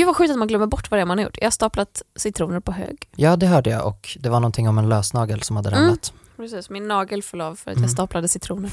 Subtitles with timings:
[0.00, 1.36] Gud vad sjukt att man glömmer bort vad det är man har gjort.
[1.38, 3.08] Jag har staplat citroner på hög.
[3.16, 5.80] Ja, det hörde jag och det var någonting om en lösnagel som hade Mm.
[5.80, 6.12] ramlat.
[6.36, 7.84] Precis, min nagel föll av för att Mm.
[7.84, 8.70] jag staplade citroner.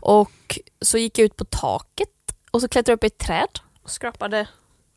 [0.00, 2.08] Och så gick jag ut på taket
[2.50, 3.48] och så klättrade jag upp i ett träd
[3.82, 4.48] och skrapade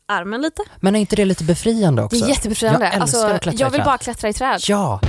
[0.08, 0.62] armen lite.
[0.80, 2.18] Men är inte det lite befriande också?
[2.18, 2.80] Det är jättebefriande.
[2.84, 3.84] Jag älskar alltså, att klättra i jag vill träd.
[3.86, 4.60] bara klättra i träd.
[4.68, 5.00] Ja!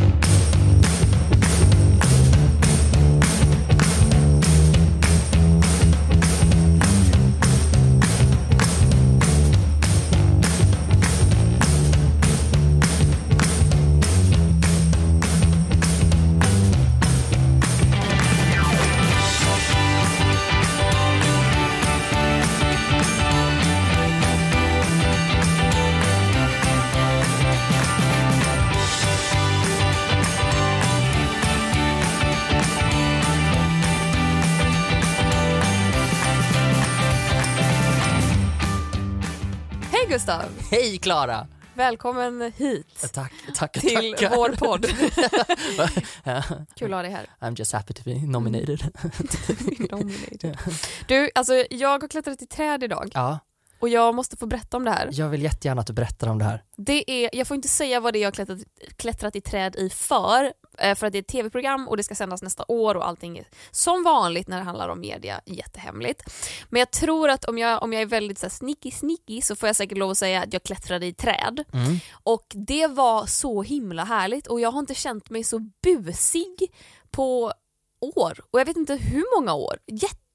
[40.21, 40.49] Hej Gustav!
[40.71, 41.48] Hej Klara!
[41.73, 44.38] Välkommen hit Tack, tack, till tack.
[44.38, 44.86] vår podd.
[46.75, 47.30] Kul att ha dig här.
[47.39, 48.81] I'm just happy to be nominated.
[49.92, 50.58] Nominated.
[51.08, 53.39] Du, alltså jag har klättrat i träd idag Ja,
[53.80, 55.09] och jag måste få berätta om det här.
[55.11, 56.64] jag vill jättegärna att du berättar om det här.
[56.77, 58.59] Det är, jag får inte säga vad det är jag har klättrat,
[58.95, 62.16] klättrat i träd i för, eh, för att det är ett tv-program och det ska
[62.16, 66.22] sändas nästa år och allting är som vanligt när det handlar om media jättehemligt.
[66.69, 69.55] Men jag tror att om jag, om jag är väldigt så här, sneaky sneaky så
[69.55, 71.64] får jag säkert lov att säga att jag klättrade i träd.
[71.73, 71.99] Mm.
[72.23, 76.72] Och det var så himla härligt och jag har inte känt mig så busig
[77.11, 77.53] på
[78.02, 78.39] år.
[78.52, 79.77] Och jag vet inte hur många år.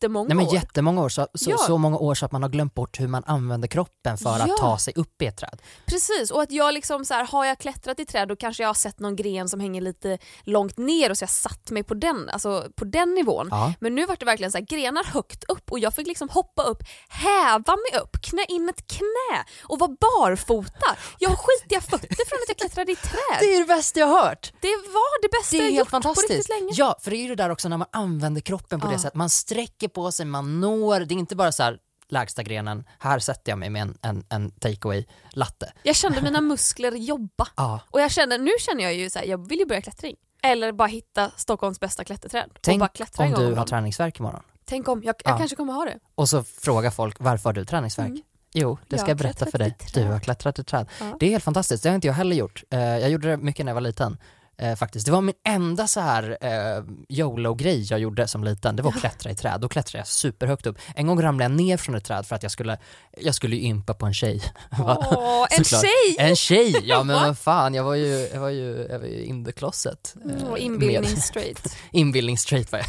[0.02, 0.54] Jättemånga Nej men år.
[0.54, 1.58] jättemånga år, så, så, Ja.
[1.58, 4.44] så många år så att man har glömt bort hur man använder kroppen för Ja.
[4.44, 5.62] att ta sig upp i ett träd.
[5.86, 8.68] Precis, och att jag liksom så här, har jag klättrat i träd då kanske jag
[8.68, 11.94] har sett någon gren som hänger lite långt ner och så jag satt mig på
[11.94, 13.48] den, alltså på den nivån.
[13.50, 13.72] Ja.
[13.80, 16.62] Men nu var det verkligen så här, grenar högt upp och jag fick liksom hoppa
[16.62, 20.96] upp, häva mig upp, knä in ett knä och vara barfota.
[21.18, 23.38] Jag har skitiga fötter från att jag klättrade i träd.
[23.40, 24.52] Det är det bästa jag hört!
[24.60, 26.30] Det var det bästa Det är jag helt gjort på fantastiskt.
[26.30, 26.70] riktigt länge.
[26.74, 29.14] Ja, för det är ju det där också när man använder kroppen på det sättet.
[29.14, 33.18] Man sträcker på sig, man når, det är inte bara så här lägsta grenen, här
[33.18, 35.72] sätter jag mig med en, en, en takeaway latte.
[35.82, 37.48] Jag kände mina muskler jobba.
[37.56, 37.80] Ja.
[37.90, 40.16] Och jag kände, nu känner jag ju så här, jag vill ju börja klättring.
[40.42, 42.44] Eller bara hitta Stockholms bästa klätterträd.
[42.54, 43.66] och Tänk bara klättra om du har dagen.
[43.66, 45.38] träningsvärk imorgon Tänk om, jag, jag Ja.
[45.38, 45.98] kanske kommer ha det.
[46.14, 48.08] och så frågar folk varför har du träningsvärk?
[48.08, 48.22] Mm.
[48.52, 49.76] Jo, det ska jag berätta för dig.
[49.94, 50.86] Du har klättrat i träd.
[51.00, 51.16] Ja.
[51.20, 52.64] Det är helt fantastiskt, det har inte jag heller gjort.
[52.70, 54.18] Eh, jag gjorde det mycket när jag var liten.
[54.58, 55.06] Eh, faktiskt.
[55.06, 59.00] Det var min enda så här eh, YOLO-grej jag gjorde som liten, det var att
[59.00, 59.60] klättra i träd.
[59.60, 60.78] Då klättrade jag superhögt upp.
[60.94, 62.78] En gång ramlade jag ner från ett träd för att jag skulle,
[63.20, 64.42] jag skulle ju impa på en tjej.
[64.78, 66.16] Åh, en tjej!
[66.18, 66.76] En tjej!
[66.84, 69.52] Ja men vad fan, jag var ju, jag var ju, jag var ju in the
[69.52, 70.14] closet.
[70.30, 71.76] eh, Åh, inbildning straight.
[71.92, 72.88] Inbildning straight var jag.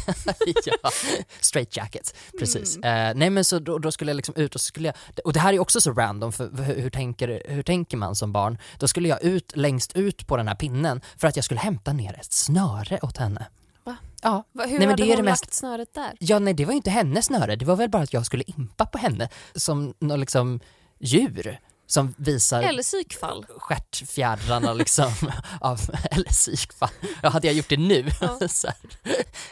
[0.82, 0.90] ja,
[1.40, 2.76] straight jacket, precis.
[2.76, 3.10] Mm.
[3.10, 5.32] Eh, nej men så då, då skulle jag liksom ut och så skulle jag, och
[5.32, 8.58] det här är också så random för hur, hur, tänker, hur tänker man som barn?
[8.78, 11.92] Då skulle jag ut längst ut på den här pinnen för att jag skulle hämta
[11.92, 13.46] ner ett snöre åt henne.
[13.84, 13.96] Va?
[14.22, 14.44] Ja.
[14.52, 16.12] Va, hur Nej, men hade det hon det mest- lagt snöret där?
[16.20, 18.44] Ja nej det var ju inte hennes snöre, det var väl bara att jag skulle
[18.46, 20.60] impa på henne som något liksom
[21.00, 21.60] djur
[21.90, 23.46] som visar Eller psykfall.
[23.58, 25.12] stjärtfjädrarna liksom
[25.60, 26.88] av, eller psykfall.
[27.22, 28.38] Ja, hade jag gjort det nu, Ja.
[28.48, 28.76] så här,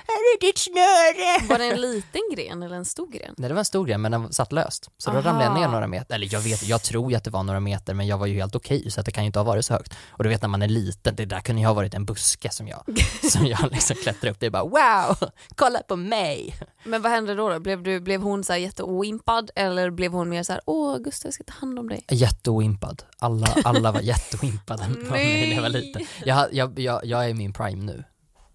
[0.06, 1.48] här är ditt snöre!
[1.48, 3.34] Var det en liten gren eller en stor gren?
[3.38, 4.90] Nej det var en stor gren men den satt löst.
[4.98, 5.28] Så då Aha.
[5.28, 7.60] ramlade jag ner några meter, eller jag vet, jag tror ju att det var några
[7.60, 9.64] meter men jag var ju helt okej så att det kan ju inte ha varit
[9.64, 9.94] så högt.
[10.08, 12.50] Och du vet när man är liten, det där kunde ju ha varit en buske
[12.50, 12.84] som jag,
[13.30, 16.56] som jag liksom klättrade upp, det är bara wow, kolla på mig!
[16.84, 17.48] Men vad hände då?
[17.48, 17.60] då?
[17.60, 21.26] Blev, du, blev hon så här jätteoimpad eller blev hon mer så här åh Gustav
[21.28, 22.04] jag ska ta hand om dig?
[22.26, 26.06] Jätteoimpad, alla, alla var jätteoimpade av mig när jag var liten.
[26.24, 28.04] Jag, jag, jag, jag är i min prime nu,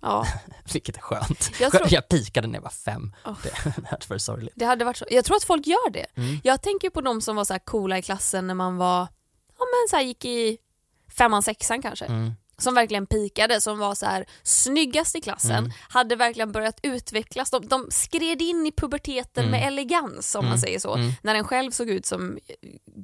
[0.01, 0.25] Ja,
[0.73, 1.51] vilket är skönt.
[1.59, 3.35] Jag tror- jag pikade när jag var fem, Oh.
[3.43, 4.53] det det var sorgligt.
[4.55, 5.05] det hade varit så.
[5.11, 6.05] Jag tror att folk gör det.
[6.15, 6.39] Mm.
[6.43, 8.99] Jag tänker på de som var så här coola i klassen när man var,
[9.59, 10.57] ja men så gick i
[11.17, 12.05] femman, sexan kanske.
[12.05, 12.31] Mm.
[12.61, 15.71] Som verkligen pikade, som var så här snyggast i klassen, Mm.
[15.89, 17.49] hade verkligen börjat utvecklas.
[17.51, 19.51] De, de skred in i puberteten Mm.
[19.51, 20.61] med elegans om man Mm.
[20.61, 20.95] säger så.
[20.95, 21.11] Mm.
[21.21, 22.37] När den själv såg ut som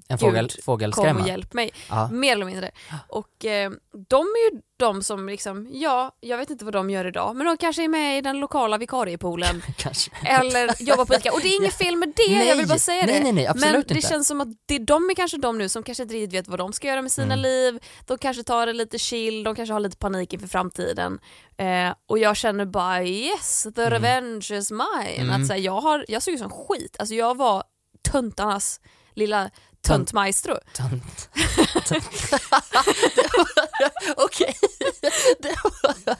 [0.08, 1.22] En fågel, kom fågelskrämma.
[1.22, 1.72] och hjälp mig.
[1.90, 2.08] Ja.
[2.12, 2.72] Mer eller mindre.
[3.08, 3.72] Och eh,
[4.10, 7.46] de är ju de som liksom, ja, jag vet inte vad de gör idag, men
[7.48, 9.62] de kanske är med i den lokala vikariepoolen
[10.26, 11.34] eller jobbar på ICA.
[11.34, 13.24] Och det är inget fel med det, jag vill bara säga nej, det.
[13.24, 14.08] Nej, nej, absolut men det inte.
[14.08, 16.60] känns som att det, de är kanske de nu som kanske inte riktigt vet vad
[16.60, 17.40] de ska göra med sina Mm.
[17.40, 17.80] liv.
[18.06, 21.20] De kanske tar det lite chill, de kanske har lite panik inför framtiden.
[21.58, 25.22] Eh, och jag känner bara yes, the revenge is mine.
[25.22, 25.42] Mm.
[25.42, 27.64] Att, så här, jag, har, jag såg ut som skit, alltså jag var
[28.12, 28.80] töntarnas
[29.14, 29.50] lilla
[29.88, 30.14] Tönt.
[30.74, 31.30] Tönt.
[34.18, 34.56] Okej.
[35.40, 36.16] Det var-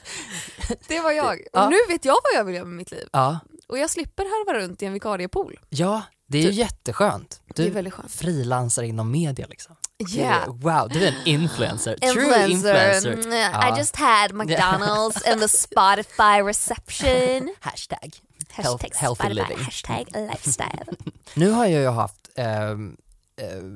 [0.88, 1.34] Det var jag.
[1.34, 1.68] Och Ja.
[1.68, 3.08] nu vet jag vad jag vill göra med mitt liv.
[3.12, 3.38] Ja,
[3.68, 5.58] Och jag slipper harva runt i en vikariepool.
[5.68, 6.58] ja, Det är ju Typ.
[6.58, 7.40] jätteskönt.
[7.54, 8.10] Det är Du väldigt skönt.
[8.12, 9.76] frilansar inom media liksom.
[10.16, 10.46] Yeah.
[10.46, 11.96] Wow, du är en influencer.
[11.96, 12.48] True Influencer.
[12.50, 13.12] influencer.
[13.12, 13.74] Mm, Ja.
[13.74, 17.54] I just had McDonald's and the Spotify reception.
[17.60, 18.16] Hashtag.
[18.50, 19.58] Hashtag healthy Spotify, living.
[19.64, 20.84] hashtag lifestyle.
[21.34, 22.46] Nu har jag ju haft, eh,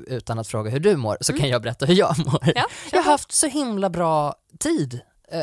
[0.06, 2.43] utan att fråga hur du mår, så kan jag berätta hur jag mår.
[2.43, 2.53] Mm.
[2.56, 5.00] Ja, jag har haft så himla bra tid.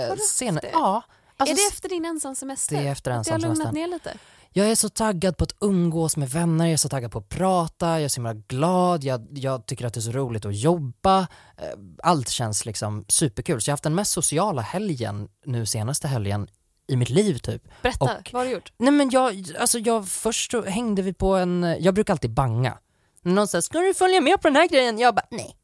[0.10, 1.02] Haft sen, ja,
[1.38, 2.76] alltså, är det efter din ensamsemester?
[2.76, 3.74] det är efter det har lugnat ensamsemestern.
[3.74, 4.14] ner lite?
[4.54, 7.30] Jag är så taggad på att umgås med vänner, jag är så taggad på att
[7.30, 10.56] prata, jag är så himla glad, jag, jag tycker att det är så roligt att
[10.56, 11.20] jobba.
[11.58, 11.66] Eh,
[12.04, 13.62] Allt känns liksom superkul.
[13.62, 16.48] Så jag har haft den mest sociala helgen nu senaste helgen
[16.88, 17.64] i mitt liv typ.
[17.82, 18.74] Berätta, Och- vad har du gjort?
[18.78, 22.78] Nej men jag, alltså jag, först hängde vi på en, jag brukar alltid banga.
[23.36, 25.00] Någon säger, ska du följa med på den här grejen?
[25.00, 25.56] Jag bara, nej.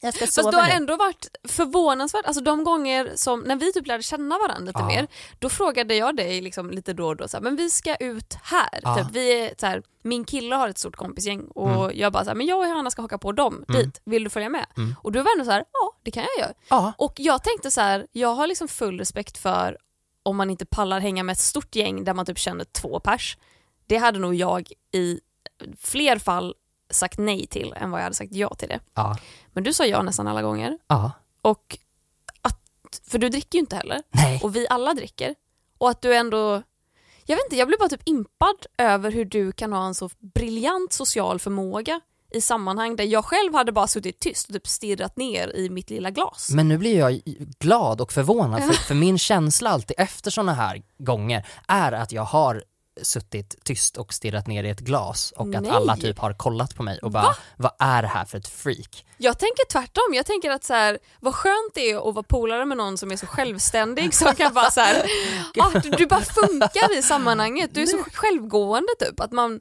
[0.00, 3.56] Jag ska sova Fast du har nu." ändå varit förvånansvärt, alltså de gånger som, när
[3.56, 4.86] vi typ lärde känna varandra lite Ja.
[4.86, 5.06] mer,
[5.38, 8.34] då frågade jag dig liksom lite då och då så här, men vi ska ut
[8.42, 8.80] här.
[8.82, 8.96] Ja.
[8.96, 11.98] Typ, vi är, så här, min kille har ett stort kompisgäng och Mm.
[11.98, 14.30] jag bara så här, men jag och Hanna ska haka på dem dit, vill du
[14.30, 14.66] följa med?
[14.76, 14.94] Mm.
[15.02, 16.54] Och du var ändå så här, ja det kan jag göra.
[16.68, 19.78] Ja, Och jag tänkte så här, jag har liksom full respekt för
[20.22, 23.36] om man inte pallar hänga med ett stort gäng där man typ känner två pers.
[23.86, 25.20] Det hade nog jag i
[25.80, 26.54] fler fall
[26.90, 28.80] sagt nej till än vad jag hade sagt ja till det.
[28.94, 29.16] ja,
[29.52, 30.78] Men du sa ja nästan alla gånger.
[30.86, 31.10] ja,
[31.42, 31.78] Och
[32.42, 32.60] att,
[33.10, 34.02] för du dricker ju inte heller.
[34.10, 34.40] nej.
[34.42, 35.34] Och vi alla dricker.
[35.78, 36.62] Och att du ändå...
[37.26, 40.10] Jag vet inte, jag blir bara typ impad över hur du kan ha en så
[40.34, 42.00] briljant social förmåga
[42.30, 45.90] i sammanhang där jag själv hade bara suttit tyst och typ stirrat ner i mitt
[45.90, 46.50] lilla glas.
[46.50, 47.20] Men nu blir jag
[47.58, 52.22] glad och förvånad för, för min känsla alltid efter sådana här gånger är att jag
[52.24, 52.64] har
[53.02, 55.70] suttit tyst och stirrat ner i ett glas och att Nej.
[55.70, 59.04] alla typ har kollat på mig och bara, vad är det här för ett freak?
[59.16, 62.64] Jag tänker tvärtom, jag tänker att så här, vad skönt det är att vara polare
[62.64, 65.06] med någon som är så självständig som kan bara så här,
[65.58, 69.20] ah, du, du bara funkar i sammanhanget, du är så självgående typ.
[69.20, 69.60] Att man,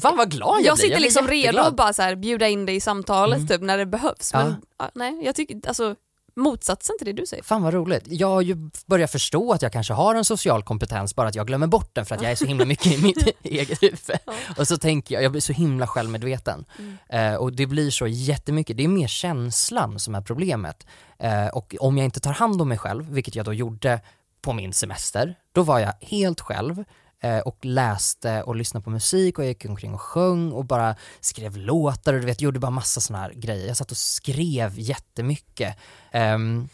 [0.00, 2.48] Fan vad glad jag, jag blir, sitter blir liksom redo att bara så här, bjuda
[2.48, 4.32] in dig i samtalet typ när det behövs.
[4.32, 4.56] Men Ja.
[4.78, 5.94] ja, nej, jag tycker alltså
[6.38, 7.42] motsatsen till det du säger.
[7.42, 8.02] Fan vad roligt.
[8.06, 11.46] Jag har ju börjat förstå att jag kanske har en social kompetens, bara att jag
[11.46, 14.18] glömmer bort den för att jag är så himla mycket i mitt eget huvud.
[14.58, 16.64] Och så tänker jag, jag blir så himla självmedveten.
[17.08, 20.86] Eh, och det blir så jättemycket, det är mer känslan som är problemet.
[21.18, 24.00] Eh, och om jag inte tar hand om mig själv, vilket jag då gjorde
[24.42, 26.84] på min semester, då var jag helt själv
[27.20, 30.96] Eh, och läste och lyssnade på musik och jag gick omkring och sjöng och bara
[31.20, 33.66] skrev låtar och du vet, gjorde bara massa sådana här grejer.
[33.66, 35.76] Jag satt och skrev jättemycket.
[36.12, 36.68] Um,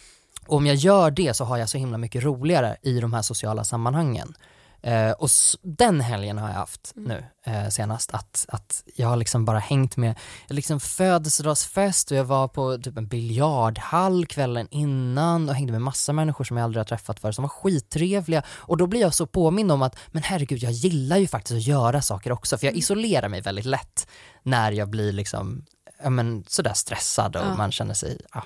[0.47, 3.23] och om jag gör det så har jag så himla mycket roligare i de här
[3.23, 4.35] sociala sammanhangen.
[4.85, 5.29] Eh, och
[5.63, 9.97] den helgen har jag haft nu eh, senast, att, att jag har liksom bara hängt
[9.97, 15.81] med, liksom födelsedagsfest och jag var på typ en biljardhall kvällen innan och hängde med
[15.83, 18.43] massa människor som jag aldrig har träffat förr som var skittrevliga.
[18.49, 21.67] Och då blir jag så påmind om att, men herregud jag gillar ju faktiskt att
[21.67, 24.07] göra saker också för jag isolerar mig väldigt lätt
[24.43, 25.65] när jag blir liksom,
[26.03, 27.55] ja men sådär stressad och Ja.
[27.57, 28.45] man känner sig, ja,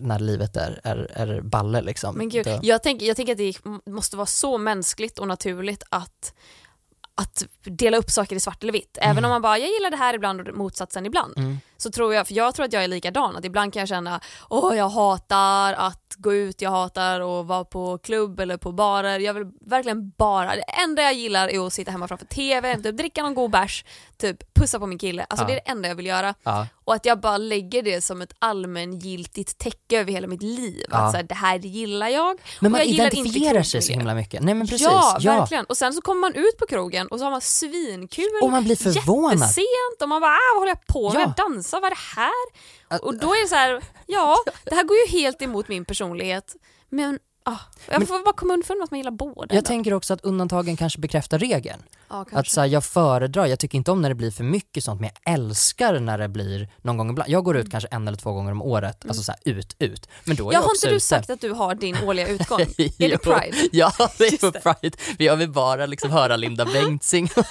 [0.00, 2.16] när livet är, är, är balle liksom.
[2.16, 6.34] Men gud, jag, tänker, jag tänker att det måste vara så mänskligt och naturligt att,
[7.14, 8.98] att dela upp saker i svart eller vitt.
[9.00, 11.38] Även om man bara, jag gillar det här ibland och motsatsen ibland.
[11.38, 11.58] Mm.
[11.82, 14.20] Så tror jag, för jag tror att jag är likadan, att ibland kan jag känna,
[14.48, 19.18] åh jag hatar att gå ut, jag hatar att vara på klubb eller på barer.
[19.18, 22.96] Jag vill verkligen bara, det enda jag gillar är att sitta hemma framför TV, typ
[22.96, 23.84] dricka någon god bärs,
[24.18, 25.26] typ pussa på min kille.
[25.28, 25.46] Alltså Ja.
[25.48, 26.34] det är det enda jag vill göra.
[26.42, 26.66] Ja.
[26.84, 30.84] Och att jag bara lägger det som ett allmängiltigt täcke över hela mitt liv.
[30.90, 30.96] Ja.
[30.98, 32.38] Att så här, det här gillar jag.
[32.60, 34.42] Men man jag identifierar sig så himla mycket.
[34.42, 34.86] Nej men precis.
[34.86, 35.64] Ja, verkligen.
[35.64, 38.64] Och sen så kommer man ut på krogen och så har man svinkul, Och man
[38.64, 39.32] blir förvånad.
[39.38, 41.22] jättesent och man bara ah, vad håller jag på med?
[41.36, 41.44] Ja.
[41.44, 43.02] Dansa, vad är det här?
[43.04, 46.56] Och då är det så här, ja det här går ju helt emot min personlighet
[46.88, 47.56] men ah,
[47.90, 49.46] jag Men- får bara komma underfund med att man gillar båda.
[49.48, 49.66] Jag ändå.
[49.68, 51.82] tänker också att undantagen kanske bekräftar regeln.
[52.10, 54.84] Ja, Att så här, jag föredrar, jag tycker inte om när det blir för mycket
[54.84, 57.30] sånt men jag älskar när det blir någon gång ibland.
[57.30, 60.08] Jag går ut kanske en eller två gånger om året, alltså så här, ut, ut.
[60.24, 61.04] Men då är ja, jag har inte du ute.
[61.04, 62.60] sagt att du har din årliga utgång?
[62.78, 63.18] är det.
[63.18, 63.68] Pride?
[63.72, 64.60] Ja, det är på det.
[64.60, 64.96] Pride.
[64.98, 67.44] För jag vill bara liksom höra Linda Bengtzing och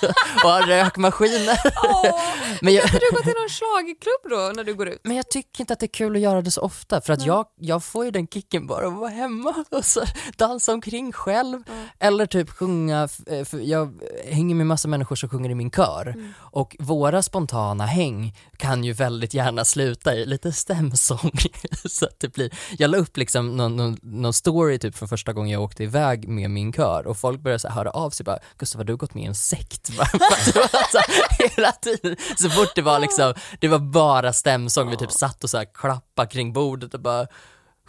[0.43, 1.59] ha rökmaskiner.
[1.83, 2.19] Åh,
[2.61, 4.99] Men jag, kan inte du gå till någon schlagerklubb då när du går ut?
[5.03, 7.25] Men jag tycker inte att det är kul att göra det så ofta för att
[7.25, 10.01] jag, jag får ju den kicken bara att vara hemma och så
[10.37, 11.63] dansa omkring själv
[11.99, 16.15] eller typ sjunga, eh, för jag hänger med massa människor som sjunger i min kör.
[16.37, 21.31] Och våra spontana häng kan ju väldigt gärna sluta i lite stämsång.
[21.85, 25.33] Så att det blir, jag la upp liksom någon, någon, någon story typ för första
[25.33, 28.23] gången jag åkte iväg med min kör och folk började så här höra av sig
[28.23, 29.87] bara Gustav har du gått med i en sekt?
[30.91, 30.99] Så
[31.55, 35.49] hela tiden, så fort det var liksom, det var bara stämsång, vi typ satt och
[35.49, 37.27] så här klappade kring bordet och bara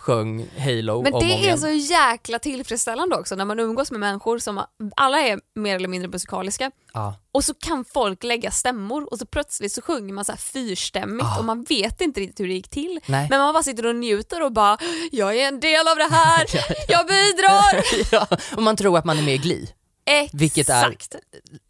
[0.00, 1.59] sjöng Halo Men om och om det är igen.
[1.59, 4.64] så jäkla tillfredsställande också när man umgås med människor som
[4.97, 7.14] alla är mer eller mindre musikaliska Ja.
[7.33, 11.26] och så kan folk lägga stämmor och så plötsligt så sjunger man så här fyrstämmigt
[11.26, 11.38] Ah.
[11.38, 13.00] och man vet inte riktigt hur det gick till.
[13.07, 13.26] Nej.
[13.30, 14.78] Men man bara sitter och njuter och bara
[15.12, 16.45] “jag är en del av det här,
[16.88, 17.85] jag bidrar”.
[18.12, 18.26] ja,
[18.57, 19.66] och man tror att man är med i Glee.
[20.33, 21.14] Vilket är Exakt.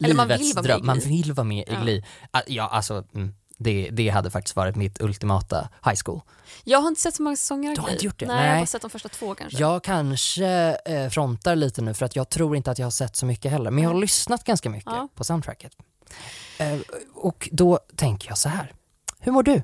[0.04, 0.86] Eller man livets vill vara med dröm.
[0.86, 1.80] Man vill vara med i Ja.
[1.82, 2.04] Glee.
[2.30, 6.20] Ah, Ja, alltså, mm, det, det hade faktiskt varit mitt ultimata high school.
[6.64, 8.26] Jag har inte sett så många säsonger Du har inte gjort det?
[8.26, 8.60] Nej, jag har Nej.
[8.60, 9.58] bara sett de första två kanske.
[9.58, 10.46] Jag kanske
[10.84, 13.50] eh, frontar lite nu för att jag tror inte att jag har sett så mycket
[13.52, 15.08] heller, men jag har lyssnat ganska mycket Ja.
[15.14, 15.72] på soundtracket.
[16.58, 16.78] Eh,
[17.14, 18.72] och då tänker jag så här.
[19.18, 19.62] hur mår du?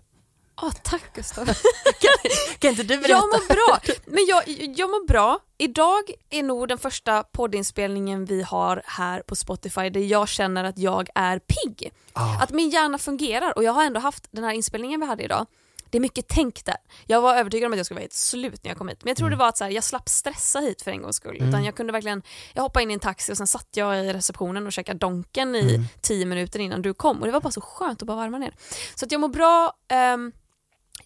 [0.62, 1.44] Åh, tack Gustav.
[2.58, 3.94] Kan inte du Jag mår bra.
[4.06, 4.42] Men jag,
[4.78, 5.38] jag mår bra.
[5.58, 10.78] Idag är nog den första poddinspelningen vi har här på Spotify där jag känner att
[10.78, 11.92] jag är pigg.
[12.12, 15.22] Ah, Att min hjärna fungerar och jag har ändå haft den här inspelningen vi hade
[15.25, 15.46] idag.
[15.90, 16.76] Det är mycket tänk där.
[17.06, 18.98] Jag var övertygad om att jag skulle vara helt slut när jag kom hit.
[19.04, 21.16] Men jag tror det var att så här, jag slapp stressa hit för en gångs
[21.16, 21.36] skull.
[21.36, 22.22] Utan jag kunde verkligen,
[22.52, 25.54] jag hoppade in i en taxi och sen satt jag i receptionen och käkade Donken
[25.56, 27.20] i tio minuter innan du kom.
[27.20, 28.54] Och det var bara så skönt att bara varva ner.
[28.94, 29.72] Så att jag mår bra.
[29.88, 30.32] ehm,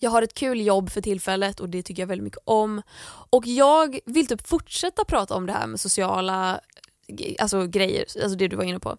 [0.01, 2.83] jag har ett kul jobb för tillfället och det tycker jag väldigt mycket om.
[3.31, 6.61] Och jag vill typ fortsätta prata om det här med sociala
[7.39, 8.97] alltså, grejer, alltså det du var inne på.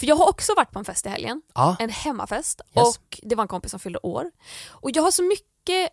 [0.00, 2.88] För jag har också varit på en fest i helgen, ja, en hemmafest Yes.
[2.88, 4.30] och det var en kompis som fyllde år.
[4.68, 5.90] Och jag har så mycket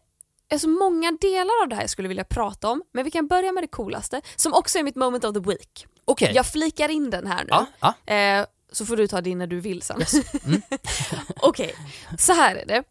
[0.51, 3.51] Alltså många delar av det här jag skulle vilja prata om, men vi kan börja
[3.51, 5.85] med det coolaste, som också är mitt moment of the week.
[6.05, 6.31] okej.
[6.35, 7.49] Jag flikar in den här nu.
[7.49, 8.13] Ja, ja.
[8.13, 9.99] Eh, så får du ta din när du vill sen.
[9.99, 10.13] Yes.
[10.45, 10.61] Mm.
[11.41, 11.75] Okej,
[12.17, 12.83] så här är det.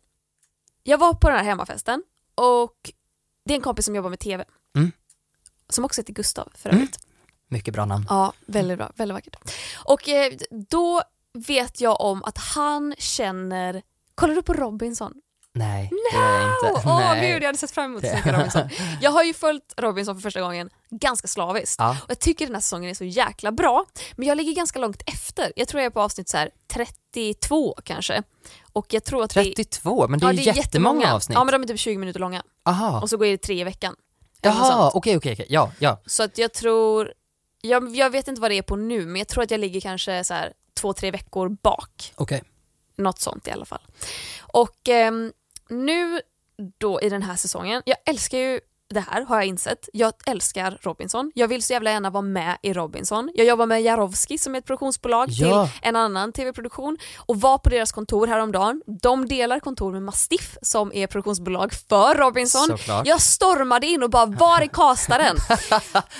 [0.88, 2.02] Jag var på den här hemmafesten
[2.34, 2.90] och
[3.44, 4.44] det är en kompis som jobbar med TV.
[4.76, 4.92] Mm.
[5.68, 6.82] Som också heter Gustav för Mm.
[6.82, 6.98] övrigt.
[7.48, 8.06] Mycket bra namn.
[8.08, 9.36] Ja, väldigt bra, väldigt vackert.
[9.84, 10.32] Och eh,
[10.70, 11.02] då
[11.32, 13.82] vet jag om att han känner,
[14.14, 15.14] kollar du på Robinson?
[15.58, 16.88] Nej, det är jag inte.
[16.88, 17.32] Åh Nej.
[17.32, 18.68] gud, jag hade sett fram emot att se Robinson.
[19.00, 21.76] Jag har ju följt Robinson för första gången ganska slaviskt.
[21.78, 21.90] Ja.
[21.90, 23.84] Och jag tycker den här säsongen är så jäkla bra.
[24.16, 25.52] Men jag ligger ganska långt efter.
[25.56, 28.22] Jag tror jag är på avsnitt så här 32 kanske.
[28.72, 31.34] Och jag tror att det 32, men det är, ja, jättemånga avsnitt.
[31.34, 32.42] Ja men de är typ 20 minuter långa.
[32.64, 33.00] Aha.
[33.00, 33.94] Och så går det tre i veckan.
[34.42, 36.00] Jaha, okej okej okej, ja, ja.
[36.06, 37.12] Så att jag tror,
[37.60, 39.80] jag, jag vet inte vad det är på nu men jag tror att jag ligger
[39.80, 42.12] kanske så här två, tre veckor bak.
[42.14, 42.42] Okej.
[42.96, 43.80] Något sånt i alla fall.
[44.40, 45.32] Och ehm,
[45.68, 46.20] nu
[46.78, 48.60] då i den här säsongen, jag älskar ju
[48.90, 49.88] det här har jag insett.
[49.92, 51.32] Jag älskar Robinson.
[51.34, 53.30] Jag vill så jävla gärna vara med i Robinson.
[53.34, 55.66] Jag jobbar med Jarowski som är ett produktionsbolag Ja.
[55.66, 58.82] till en annan tv-produktion och var på deras kontor häromdagen.
[59.02, 62.66] De delar kontor med Mastiff som är produktionsbolag för Robinson.
[62.66, 63.06] Såklart.
[63.06, 65.36] Jag stormade in och bara, var är castaren?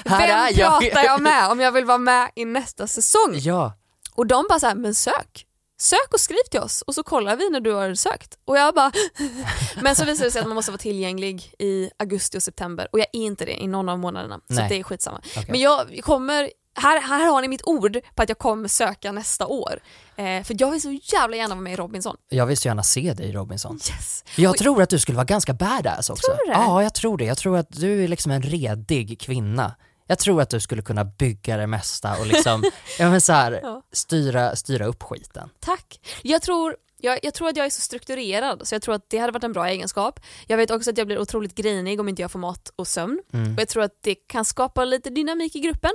[0.04, 0.80] Här Vem jag.
[0.82, 3.30] pratar jag med om jag vill vara med i nästa säsong?
[3.34, 3.72] Ja,
[4.14, 5.44] Och de bara så här, men sök.
[5.80, 8.38] Sök och skriv till oss och så kollar vi när du har sökt.
[8.44, 8.92] Och jag bara...
[9.82, 12.98] men så visade det sig att man måste vara tillgänglig i augusti och september och
[12.98, 14.40] jag är inte det i någon av månaderna.
[14.48, 14.62] Så Nej.
[14.62, 15.20] att det är skitsamma.
[15.36, 15.44] Okej.
[15.48, 19.46] Men jag kommer, här, här har ni mitt ord på att jag kommer söka nästa
[19.46, 19.80] år.
[20.16, 22.16] Eh, för jag vill så jävla gärna vara med i Robinson.
[22.28, 23.74] jag vill så gärna se dig Robinson.
[23.74, 24.24] Yes!
[24.36, 24.58] Jag Oj.
[24.58, 26.26] tror att du skulle vara ganska badass också.
[26.26, 26.58] Tror du det?
[26.58, 27.24] Ja, jag tror det.
[27.24, 29.74] Jag tror att du är liksom en redig kvinna.
[30.10, 32.64] Jag tror att du skulle kunna bygga det mesta och liksom,
[32.98, 33.82] ja men så här, Ja.
[33.92, 35.50] styra, styra upp skiten.
[35.60, 36.00] Tack.
[36.22, 39.18] Jag tror, jag, jag tror att jag är så strukturerad så jag tror att det
[39.18, 40.20] hade varit en bra egenskap.
[40.46, 43.22] Jag vet också att jag blir otroligt grinig om inte jag får mat och sömn.
[43.32, 43.54] Mm.
[43.54, 45.90] Och jag tror att det kan skapa lite dynamik i gruppen.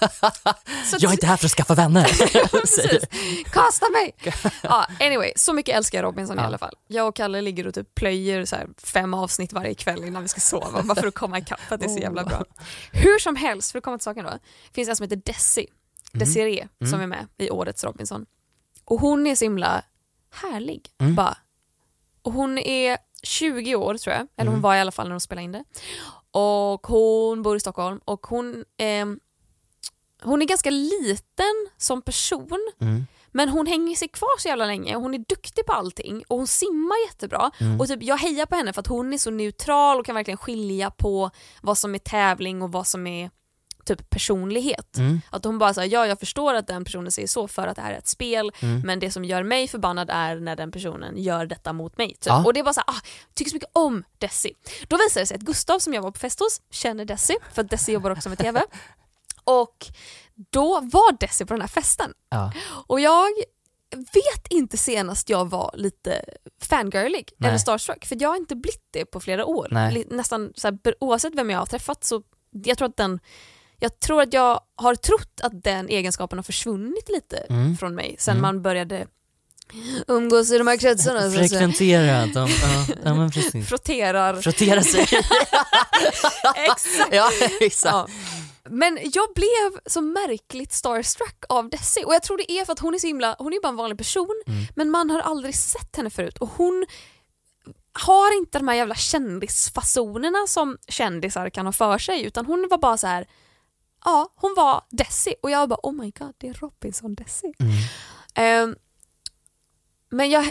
[0.98, 2.04] Jag är inte här för att skaffa vänner.
[3.52, 4.14] Kasta mig!
[4.62, 6.46] Ja, anyway, så mycket älskar jag Robinson i Ja.
[6.46, 6.74] alla fall.
[6.86, 10.40] Jag och Kalle ligger och typ plöjer så fem avsnitt varje kväll innan vi ska
[10.40, 12.44] sova bara för att komma ikapp för att det är så jävla bra.
[12.92, 14.30] Hur som helst, för att komma till saken då,
[14.74, 15.66] finns en som heter Desi,
[16.12, 18.26] Desiree som är med i årets Robinson.
[18.84, 19.82] Och hon är så himla
[20.30, 20.90] härlig.
[20.98, 21.14] Mm.
[21.14, 21.36] Bara.
[22.22, 25.20] Och hon är 20 år tror jag, eller hon var i alla fall när de
[25.20, 25.64] spelade in det.
[26.30, 29.20] Och hon bor i Stockholm och hon, ehm,
[30.22, 33.06] hon är ganska liten som person Mm.
[33.32, 36.36] men hon hänger sig kvar så jävla länge och hon är duktig på allting och
[36.36, 37.50] hon simmar jättebra.
[37.60, 37.80] Mm.
[37.80, 40.38] Och typ, jag hejar på henne för att hon är så neutral och kan verkligen
[40.38, 41.30] skilja på
[41.62, 43.30] vad som är tävling och vad som är
[43.84, 44.96] typ personlighet.
[44.96, 45.20] Mm.
[45.30, 47.82] Att hon bara säger ja jag förstår att den personen säger så för att det
[47.82, 48.80] här är ett spel Mm.
[48.80, 52.08] men det som gör mig förbannad är när den personen gör detta mot mig.
[52.08, 52.26] Typ.
[52.26, 52.44] Ja.
[52.44, 53.00] Och det är bara så här, ah,
[53.34, 54.52] tycker så mycket om Desi.
[54.88, 57.62] Då visade det sig att Gustav som jag var på fest hos känner Desi för
[57.62, 58.62] att Desi jobbar också med TV.
[59.44, 59.86] Och
[60.50, 62.52] då var Desi på den här festen Ja.
[62.86, 63.26] och jag
[63.90, 66.24] vet inte senast jag var lite
[66.62, 67.48] fangirlig Nej.
[67.48, 69.68] eller starstruck för jag har inte blivit det på flera år.
[69.70, 70.06] Nej.
[70.10, 73.20] Nästan så här, oavsett vem jag har träffat så jag tror att den
[73.80, 77.76] jag tror att jag har trott att den egenskapen har försvunnit lite Mm.
[77.76, 78.42] från mig sen Mm.
[78.42, 79.06] man började
[80.06, 81.30] umgås i de här kretsarna.
[81.30, 83.68] Frekventera dem, ja, ja men precis.
[83.68, 84.36] Frotterar.
[84.42, 85.00] Frottera sig.
[86.54, 87.08] Exakt.
[87.14, 87.30] ja,
[87.60, 87.92] exakt.
[87.94, 88.08] Ja.
[88.70, 92.78] Men jag blev så märkligt starstruck av Desi och jag tror det är för att
[92.78, 94.64] hon är så himla, hon är bara en vanlig person Mm.
[94.76, 96.86] men man har aldrig sett henne förut och hon
[97.92, 102.78] har inte de här jävla kändisfasonerna som kändisar kan ha för sig utan hon var
[102.78, 103.26] bara så här.
[104.04, 107.52] Ja hon var Desi och jag bara oh my god det är Robinson Desi.
[107.58, 107.72] Mm.
[108.34, 108.76] Ehm,
[110.10, 110.50] men jag,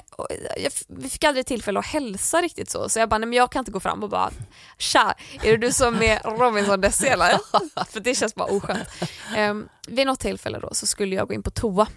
[0.58, 3.52] jag, vi fick aldrig tillfälle att hälsa riktigt så, så jag bara, nej men jag
[3.52, 4.32] kan inte gå fram och bara
[4.78, 7.40] Tja, är det du som är Robinson Desi eller?
[7.92, 8.88] För det känns bara oskönt.
[9.38, 11.88] Um, vid något tillfälle då så skulle jag gå in på toa.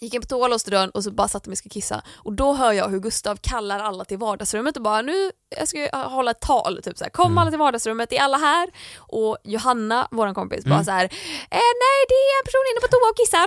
[0.00, 2.02] Gick in på toa, låste dörren och så bara satte mig och ska kissa.
[2.16, 5.78] Och då hör jag hur Gustav kallar alla till vardagsrummet och bara nu jag ska
[5.78, 7.38] jag hålla ett tal, typ så här, kom Mm.
[7.38, 8.68] alla till vardagsrummet, är alla här?
[8.98, 10.84] Och Johanna, vår kompis, bara Mm.
[10.84, 13.46] så här, eh, nej det är en person inne på toa och kissar.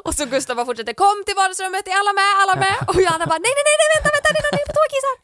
[0.06, 2.76] och så Gustav bara fortsätter, kom till vardagsrummet, är alla med, alla med?
[2.88, 4.86] Och Johanna bara, nej nej nej, nej vänta vänta, det är någon inne på toa
[4.88, 5.14] och kissar.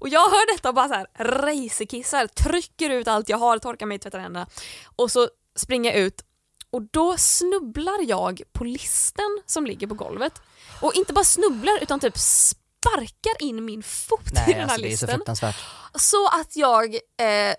[0.00, 3.86] Och jag hör detta och bara så här racerkissar, trycker ut allt jag har, torkar
[3.86, 4.46] mig, tvättar händerna.
[4.96, 6.22] Och så springer jag ut
[6.70, 10.42] och då snubblar jag på listen som ligger på golvet.
[10.80, 14.76] Och inte bara snubblar utan typ sparkar in min fot i Nej, den här alltså,
[14.76, 15.08] så listen.
[15.08, 15.56] fruktansvärt.
[15.94, 17.54] Så att jag eh,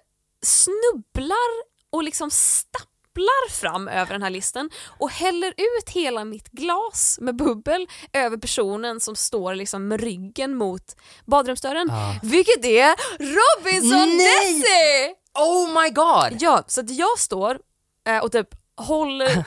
[0.46, 7.18] snubblar och liksom stapplar fram över den här listen och häller ut hela mitt glas
[7.22, 11.88] med bubbel över personen som står liksom med ryggen mot badrumsdörren.
[11.92, 12.20] Ja.
[12.24, 14.60] Vilket är Robinson Nej!
[14.60, 15.16] Desi!
[15.34, 16.42] Oh my god!
[16.42, 17.60] Ja, så att jag står
[18.08, 19.46] eh, och typ håller,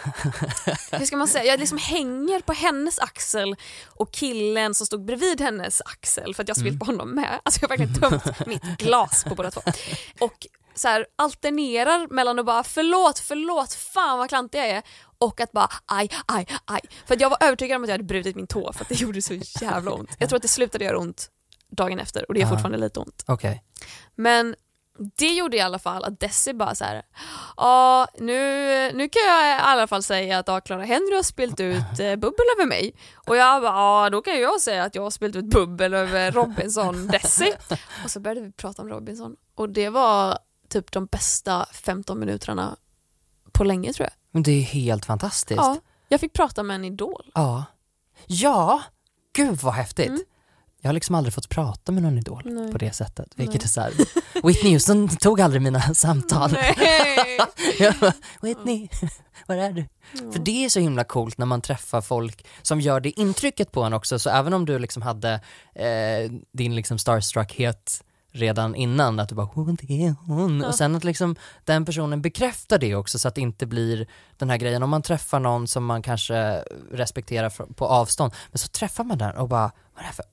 [0.99, 3.57] hur ska man säga, jag liksom hänger på hennes axel
[3.89, 7.41] och killen som stod bredvid hennes axel för att jag spillt på honom med.
[7.43, 9.61] Alltså jag har verkligen tömt mitt glas på båda två.
[10.21, 14.83] Och så här, alternerar mellan att bara förlåt, förlåt, fan vad klantig jag är
[15.19, 16.81] och att bara aj, aj, aj.
[17.07, 19.01] För att jag var övertygad om att jag hade brutit min tå för att det
[19.01, 20.11] gjorde så jävla ont.
[20.19, 21.29] Jag tror att det slutade göra ont
[21.71, 23.25] dagen efter och det gör fortfarande lite ont.
[23.27, 23.63] Okej.
[24.15, 24.55] Men
[25.17, 27.03] det gjorde i alla fall att Desi bara så här.
[27.57, 28.35] ja nu,
[28.95, 32.17] nu kan jag i alla fall säga att ja, Clara Henry har spilt ut eh,
[32.17, 32.95] bubbel över mig.
[33.27, 33.73] Och jag bara,
[34.05, 37.53] ja då kan jag säga att jag har spilt ut bubbel över Robinson Desi.
[38.05, 42.77] Och så började vi prata om Robinson och det var typ de bästa 15 minuterna
[43.53, 44.13] på länge tror jag.
[44.31, 45.61] Men det är helt fantastiskt.
[45.61, 45.77] Ja,
[46.09, 47.31] jag fick prata med en idol.
[47.35, 47.65] Ja.
[48.27, 48.83] Ja,
[49.33, 50.09] gud vad häftigt.
[50.09, 50.23] Mm.
[50.85, 52.73] Jag har liksom aldrig fått prata med någon idol Nej.
[52.73, 53.29] på det sättet.
[53.35, 53.65] Vilket Nej.
[53.65, 53.93] är så här,
[54.47, 56.51] Whitney Houston tog aldrig mina samtal.
[57.79, 58.89] Jag bara, Whitney,
[59.47, 59.85] var är du?
[60.33, 63.83] För det är så himla coolt när man träffar folk som gör det intrycket på
[63.83, 65.33] en också, så även om du liksom hade
[65.75, 70.69] eh, din liksom starstruckhet redan innan, att du bara hon det är hon, Ja.
[70.69, 74.51] och sen att liksom den personen bekräftar det också så att det inte blir den
[74.51, 79.05] här grejen, om man träffar någon som man kanske respekterar på avstånd, men så träffar
[79.05, 80.25] man den och bara, vad är det här för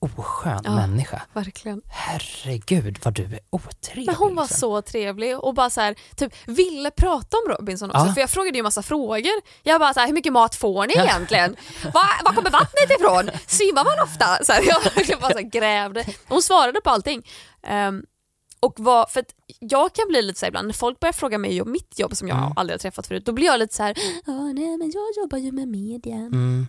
[0.00, 0.70] oskön Ja.
[0.74, 1.22] människa?
[1.32, 1.82] Verkligen.
[1.88, 4.06] Herregud vad du är otrevlig.
[4.06, 4.58] Men hon var liksom.
[4.60, 8.14] så trevlig och bara så här, typ ville prata om Robinson också Ja.
[8.14, 9.32] för jag frågade ju massa frågor.
[9.62, 11.56] Jag bara så här, hur mycket mat får ni egentligen?
[11.84, 13.30] Var, var kommer vattnet ifrån?
[13.46, 14.44] Svimmar man ofta?
[14.44, 14.62] Så här,
[15.10, 16.04] jag bara så här, grävde.
[16.28, 17.26] Hon svarade på allting.
[17.62, 18.02] Ehm,
[18.62, 19.24] och var, för
[19.58, 22.16] jag kan bli lite så här ibland när folk börjar fråga mig om mitt jobb
[22.16, 22.52] som jag Mm.
[22.56, 23.94] aldrig har träffat förut, då blir jag lite så här,
[24.54, 26.66] nej men jag jobbar ju med media, Mm,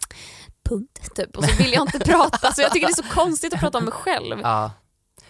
[0.72, 1.16] punkt.
[1.16, 1.38] Typ.
[1.38, 3.78] Och så vill jag inte prata, så jag tycker det är så konstigt att prata
[3.78, 4.40] om mig själv.
[4.44, 4.72] Ja.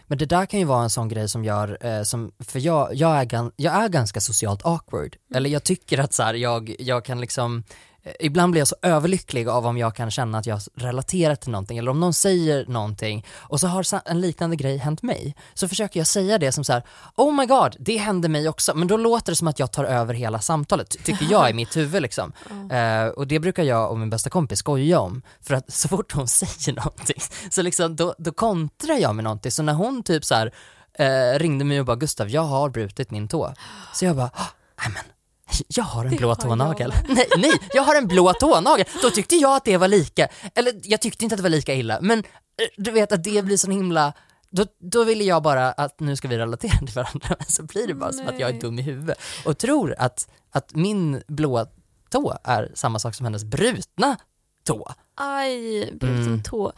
[0.07, 2.95] Men det där kan ju vara en sån grej som gör, eh, som, för jag,
[2.95, 5.15] jag, är gan, jag är ganska socialt awkward.
[5.35, 7.63] Eller jag tycker att så här, jag, jag kan liksom,
[8.19, 11.77] ibland blir jag så överlycklig av om jag kan känna att jag relaterar till någonting,
[11.77, 15.35] eller om någon säger någonting och så har en liknande grej hänt mig.
[15.53, 16.83] Så försöker jag säga det som så här:
[17.15, 18.75] oh my god, det hände mig också.
[18.75, 21.53] Men då låter det som att jag tar över hela samtalet, ty- tycker jag i
[21.53, 22.33] mitt huvud liksom.
[22.71, 26.11] Eh, och det brukar jag och min bästa kompis skoja om, för att så fort
[26.13, 29.51] hon säger någonting så liksom, då, då kontrar jag med någonting.
[29.51, 30.51] Så när hon typ så här,
[30.93, 33.53] eh, ringde mig och bara Gustav, jag har brutit min tå.
[33.93, 34.47] Så jag bara, "Ah,
[34.83, 35.03] nej men
[35.67, 36.93] jag har en Det blå har tånagel.
[37.07, 38.85] jag Nej, nej, jag har en blå tånagel.
[39.01, 41.73] Då tyckte jag att det var lika, eller jag tyckte inte att det var lika
[41.75, 42.23] illa, men eh,
[42.77, 44.13] du vet att det blir så himla
[44.49, 47.87] då, då ville jag bara att nu ska vi relatera till varandra, men så blir
[47.87, 48.61] det bara som att jag är Nej.
[48.61, 51.65] dum i huvudet och tror att, att min blå
[52.09, 54.17] tå är samma sak som hennes brutna
[54.63, 54.91] tå.
[55.15, 56.43] Aj, bruten Mm.
[56.43, 56.71] tå.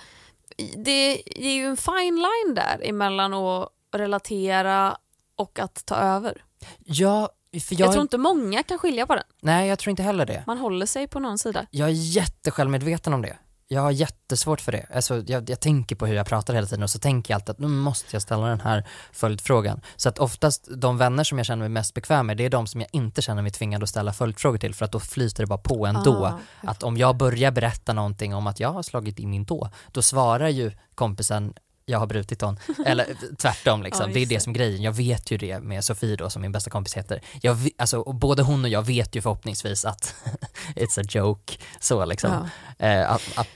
[0.57, 4.97] Det, det är ju en fine line där emellan att relatera
[5.35, 6.43] och att ta över.
[6.85, 9.23] Ja, Jag, jag, tror inte många kan skilja på den.
[9.41, 10.43] nej jag tror inte heller det.
[10.47, 11.65] Man håller sig på någon sida.
[11.71, 13.37] Jag är jättesjälvmedveten om det.
[13.67, 14.85] jag har jättesvårt för det.
[14.95, 17.49] Alltså, jag, jag tänker på hur jag pratar hela tiden och så tänker jag alltid
[17.49, 19.81] att nu måste jag ställa den här följdfrågan.
[19.95, 22.67] Så att oftast de vänner som jag känner mig mest bekväm med, det är de
[22.67, 25.47] som jag inte känner mig tvingad att ställa följdfrågor till för att då flyter det
[25.47, 26.25] bara på ändå.
[26.25, 29.69] Ah, Att om jag börjar berätta någonting om att jag har slagit in min tå,
[29.91, 31.53] då svarar ju kompisen
[31.85, 34.09] jag har brutit tån, eller tvärtom liksom.
[34.09, 34.81] Ja, det är det som är grejen.
[34.81, 37.21] Jag vet ju det med Sofie då, som min bästa kompis heter.
[37.41, 40.15] Jag, alltså, och både hon och jag vet ju förhoppningsvis att
[40.75, 42.49] it's a joke, så liksom.
[42.77, 42.85] Ja.
[42.87, 43.47] Eh, att, att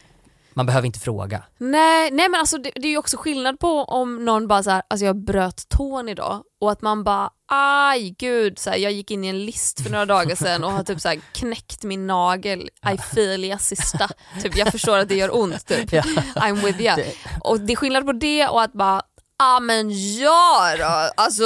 [0.57, 1.43] man behöver inte fråga.
[1.57, 4.69] Nej, nej men alltså det, det är ju också skillnad på om någon bara så
[4.69, 8.91] här, alltså jag bröt tån idag och att man bara aj gud, så här, jag
[8.91, 11.83] gick in i en list för några dagar sedan och har typ så här, knäckt
[11.83, 14.09] min nagel, I feel ya sista,
[14.43, 16.01] typ jag förstår att det gör ont typ, Ja.
[16.35, 16.95] I'm with ya.
[16.95, 19.01] Det- Och det är skillnad på det och att bara
[19.43, 21.43] ah men jag då, alltså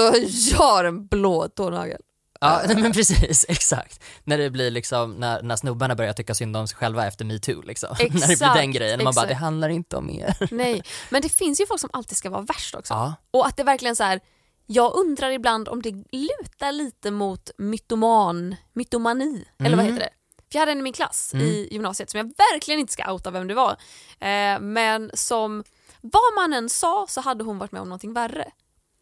[0.51, 2.01] jag har en blå tånagel.
[2.41, 4.03] Ja men precis, exakt.
[4.23, 7.61] När det blir liksom, när, när snubbarna börjar tycka synd om sig själva efter metoo
[7.61, 7.89] liksom.
[7.99, 9.27] när det blir Exakt, den grejen, man bara exakt.
[9.29, 10.35] det handlar inte om er.
[10.53, 12.93] Nej, men det finns ju folk som alltid ska vara värst också.
[12.93, 14.19] Ja, Och att det verkligen så här.
[14.65, 19.93] jag undrar ibland om det lutar lite mot mytoman, mytomani, eller vad Mm.
[19.93, 20.13] heter det?
[20.51, 21.45] För jag hade en i min klass Mm.
[21.47, 22.23] i gymnasiet som jag
[22.53, 23.71] verkligen inte ska outa vem det var.
[24.19, 25.63] Eh, men som,
[26.01, 28.51] vad man än sa så hade hon varit med om någonting värre.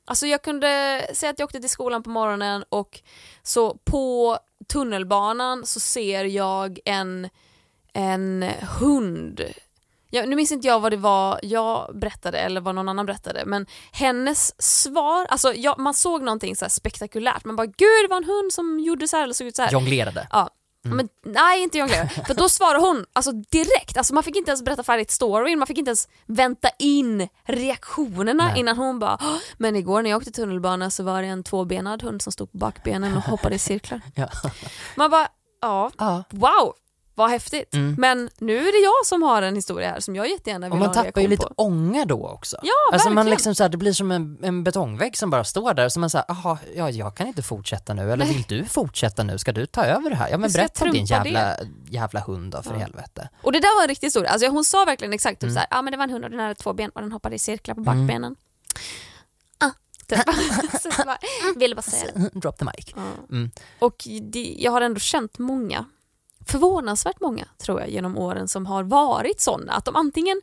[0.10, 3.02] Alltså jag kunde säga att jag åkte till skolan på morgonen och
[3.44, 7.30] så på tunnelbanan så ser jag en,
[7.94, 8.46] en
[8.80, 9.42] hund
[10.12, 13.44] Ja, nu minns inte jag vad det var jag berättade eller vad någon annan berättade
[13.46, 18.18] men hennes svar, alltså ja, man såg någonting så spektakulärt, man bara gud det var
[18.18, 19.72] en hund som gjorde så här eller såg ut så här.
[19.72, 20.28] jonglerade.
[20.32, 20.50] Ja.
[20.86, 20.98] Mm.
[20.98, 24.64] Men, nej inte jonglera, för då svarade hon alltså direkt, alltså man fick inte ens
[24.64, 28.60] berätta färdigt storyn, man fick inte ens vänta in reaktionerna Nej.
[28.60, 32.04] innan hon bara "Åh, men igår när jag åkte tunnelbana så var det en tvåbenad
[32.04, 34.02] hund som stod på bakbenen och hoppade i cirklar.
[34.16, 34.28] Ja.
[34.96, 35.28] Man bara
[35.62, 35.92] ja.
[36.30, 36.74] wow
[37.20, 37.74] vad häftigt.
[37.74, 37.96] Mm.
[37.98, 40.80] Men nu är det jag som har en historia här som jag jättegärna vill Och
[40.80, 41.54] man ha tappar ju lite på.
[41.56, 42.58] ånga då också.
[42.64, 43.32] Ja, alltså man verkligen.
[43.36, 46.10] liksom så här, det blir som en, en betongvägg som bara står där, så man
[46.10, 48.34] säger, jaha, ja, jag kan inte fortsätta nu, eller Nej.
[48.34, 50.30] vill du fortsätta nu, ska du ta över det här?
[50.30, 51.56] Ja men berätta om din jävla,
[51.90, 52.78] jävla hund då för Ja.
[52.80, 53.30] helvete.
[53.42, 55.54] Och det där var en riktig historia, alltså hon sa verkligen exakt typ Mm.
[55.54, 57.12] såhär, ja ah, men det var en hund och den hade två ben och den
[57.12, 58.08] hoppade i cirklar på Mm.
[58.08, 58.36] bakbenen.
[59.58, 59.70] Ah,
[60.08, 60.20] typ.
[60.82, 61.18] Så bara,
[61.56, 62.40] ville bara säga det.
[62.40, 62.94] Drop the mic.
[62.96, 63.02] Ja.
[63.32, 63.52] Mm.
[63.80, 65.86] Och det, jag har ändå känt många,
[66.50, 70.42] förvånansvärt många tror jag genom åren som har varit sådana att de antingen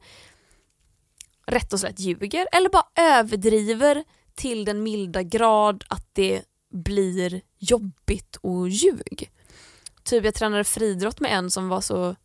[1.46, 6.42] rätt och slätt ljuger eller bara överdriver till den milda grad att det
[6.72, 9.30] blir jobbigt och ljug.
[10.04, 12.16] Typ jag tränade friidrott med en som var så,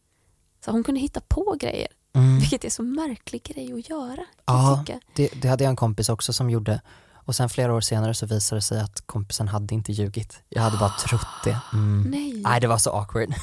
[0.66, 2.40] så hon kunde hitta på grejer, Mm.
[2.40, 4.26] vilket är så märklig grej att göra.
[4.46, 4.86] Ja.
[5.16, 6.82] Det, det hade jag en kompis också som gjorde.
[7.26, 10.40] Och sen flera år senare så visade det sig att kompisen hade inte ljugit.
[10.50, 11.58] Jag hade bara trott det.
[11.74, 12.12] Mm.
[12.12, 13.34] Nej, Nej det var så awkward.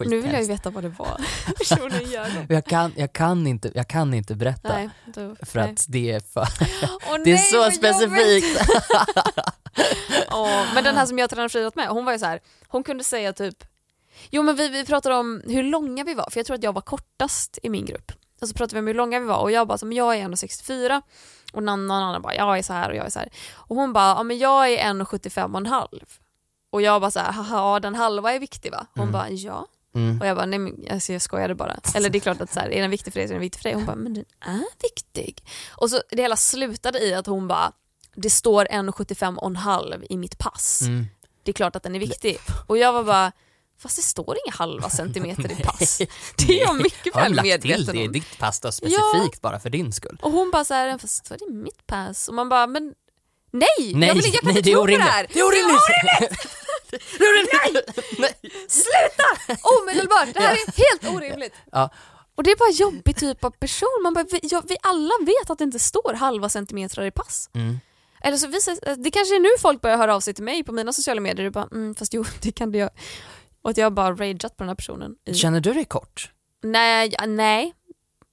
[0.06, 1.20] nu vill jag ju veta vad det var
[1.58, 2.46] personen gör.
[2.48, 4.72] jag, kan, jag, kan inte, jag kan inte berätta.
[4.72, 5.70] Nej, då, För nej.
[5.70, 8.60] att det är för, Åh, det är nej, så specifikt.
[10.32, 12.82] Åh, men den här som jag tränade friidrott med, hon var ju så här, hon
[12.82, 13.64] kunde säga typ
[14.30, 16.72] Jo men vi, vi pratade om hur långa vi var, för jag tror att jag
[16.72, 18.12] var kortast i min grupp.
[18.40, 20.28] Och så pratade vi om hur långa vi var och jag bara, men jag är
[20.28, 21.02] 1,64
[21.54, 23.28] och någon någon annan bara, jag är så här och jag är så här.
[23.54, 26.04] Och hon bara, ja men jag är 1,75 och en halv.
[26.70, 28.86] Och jag bara så här, haha den halva är viktig va?
[28.94, 29.12] Hon Mm.
[29.12, 29.66] bara, ja.
[29.94, 30.20] Mm.
[30.20, 31.76] Och jag bara, nej men alltså, jag skojade bara.
[31.94, 33.40] Eller det är klart att så här, är den viktig för dig så är den
[33.40, 33.74] viktig för dig.
[33.74, 35.44] Hon bara, men den är viktig.
[35.76, 37.72] Och så det hela slutade i att hon bara,
[38.16, 40.80] det står 1,75 och en halv i mitt pass.
[40.82, 41.06] Mm.
[41.42, 42.38] Det är klart att den är viktig.
[42.66, 43.32] Och jag var bara,
[43.78, 45.98] fast det står inga halva centimeter i pass.
[46.36, 48.12] Det är jag mycket Har väl de lagt till medveten det i om.
[48.12, 50.18] ditt pass då, specifikt bara för din skull?
[50.22, 52.28] Och hon bara så här, fast det är mitt pass.
[52.28, 52.94] Och man bara, men
[53.50, 53.66] nej!
[53.94, 55.10] Nej, jag, vill, jag kan nej inte det är tro på det orimligt.
[55.12, 55.26] här.
[55.32, 55.80] Det är orimligt!
[56.90, 58.18] Det är orimligt!
[58.18, 58.34] Nej!
[58.68, 59.58] Sluta!
[59.62, 60.34] Omedelbart!
[60.34, 61.54] Det här är helt orimligt.
[61.72, 61.90] Ja.
[62.36, 64.00] Och det är bara jobbig typ av person.
[64.02, 67.50] Man bara, vi, ja, vi alla vet att det inte står halva centimeter i pass.
[67.54, 67.80] Mm.
[68.22, 70.72] Eller så visar det kanske är nu folk börjar höra av sig till mig på
[70.72, 72.90] mina sociala medier och bara, mm, fast jo det kan det göra.
[73.64, 75.16] Och att jag bara rageat på den här personen.
[75.24, 75.34] I...
[75.34, 76.30] Känner du dig kort?
[76.62, 77.74] Nej, nej.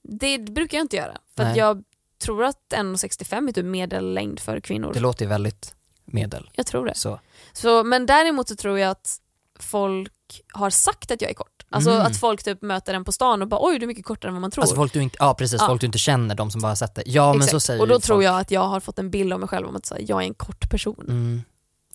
[0.02, 1.18] Det brukar jag inte göra.
[1.36, 1.84] För att jag
[2.24, 4.92] tror att 1,65 är typ medellängd för kvinnor.
[4.94, 6.50] Det låter ju väldigt medel.
[6.52, 6.94] Jag tror det.
[6.94, 7.20] Så.
[7.52, 9.18] Så, men däremot så tror jag att
[9.60, 10.12] folk
[10.52, 11.48] har sagt att jag är kort.
[11.70, 12.02] Alltså Mm.
[12.06, 14.34] att folk typ möter en på stan och bara oj du är mycket kortare än
[14.34, 14.62] vad man tror.
[14.62, 15.66] Alltså folk du inte, ja precis, Ja.
[15.66, 17.02] folk du inte känner, de som bara har sett det.
[17.06, 17.50] Ja men Exakt.
[17.50, 18.26] så säger och då ju tror folk.
[18.26, 20.26] jag att jag har fått en bild av mig själv om att så jag är
[20.26, 21.04] en kort person.
[21.08, 21.42] Mm.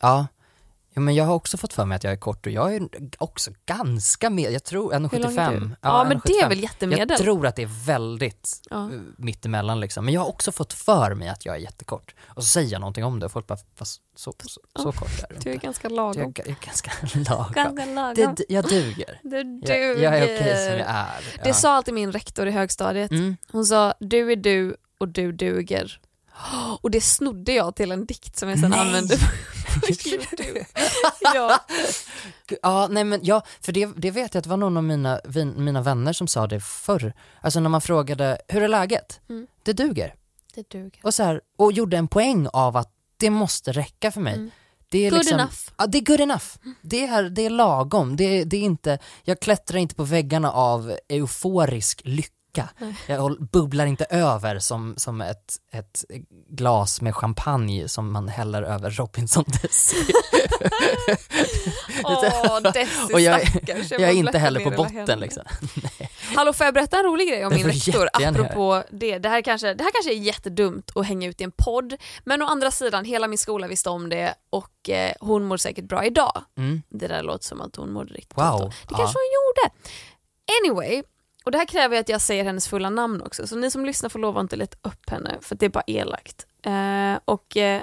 [0.02, 0.28] Ja,
[0.98, 2.82] Ja, men jag har också fått för mig att jag är kort och jag är
[3.18, 5.60] också ganska med, jag tror Hur lång är 1,75.
[5.60, 5.76] du?
[5.82, 6.50] Ja, men det är 1,75.
[6.50, 7.08] väl jättemedel?
[7.10, 8.78] Jag tror att det är väldigt Ja.
[8.78, 10.06] uh, mittemellan liksom.
[10.06, 12.16] Men jag har också fått för mig att jag är jättekort.
[12.28, 14.92] Och så säger jag någonting om det och folk bara, fast så, så, så Ja,
[14.92, 15.66] kort är du Du är inte.
[15.66, 16.34] ganska Jag lagom.
[16.36, 16.92] jag är ganska
[17.30, 17.54] lagom.
[17.54, 18.36] Ganska lagom.
[18.38, 19.20] Det, jag duger.
[19.24, 20.04] du Jag, duger.
[20.04, 21.44] jag är okej som jag är.
[21.44, 21.54] Det Ja.
[21.54, 23.12] sa alltid min rektor i högstadiet.
[23.12, 23.38] Mm.
[23.52, 26.02] Hon sa du är du och du duger.
[26.82, 28.80] Och det snodde jag till en dikt som jag sen Nej.
[28.80, 29.18] använde
[30.06, 30.66] YouTube.
[31.22, 31.60] ja.
[32.62, 35.22] Ja, nej men ja, för det, det vet jag att det var någon av mina,
[35.24, 37.14] vin, mina vänner som sa det förr.
[37.42, 39.20] Alltså när man frågade, hur är läget?
[39.30, 39.48] Mm.
[39.64, 40.14] Det duger.
[40.56, 41.00] Det duger.
[41.04, 44.36] Och, så här, och gjorde en poäng av att det måste räcka för mig.
[44.36, 44.52] Mm.
[44.90, 45.58] Det är Good liksom, enough.
[45.78, 46.46] Ja, det är good enough.
[46.82, 48.16] Det är, det är lagom.
[48.16, 52.34] Det det är inte, jag klättrar inte på väggarna av euforisk lycka.
[52.78, 52.96] Nej.
[53.08, 56.06] Jag bubblar inte över som, som ett, ett
[56.50, 59.96] glas med champagne som man häller över Robinson Desi.
[62.04, 63.92] Åh, Desi Och jag, stackars.
[63.92, 65.44] jag är inte heller på botten liksom.
[66.36, 69.18] Hallå får jag berätta en rolig grej om min rektor apropå det.
[69.18, 72.42] Det här, kanske, det här kanske är jättedumt att hänga ut i en podd men
[72.42, 76.06] å andra sidan hela min skola visste om det och eh, hon mår säkert bra
[76.06, 76.42] idag.
[76.58, 76.82] Mm.
[76.90, 78.74] Det där låter som att hon mådde riktigt Wow.
[78.88, 79.74] Det kanske hon gjorde.
[80.62, 81.04] Anyway,
[81.48, 84.10] och det här kräver att jag säger hennes fulla namn också så ni som lyssnar
[84.10, 86.46] får lova att inte leta upp henne för det är bara elakt.
[86.62, 87.82] Eh, och eh,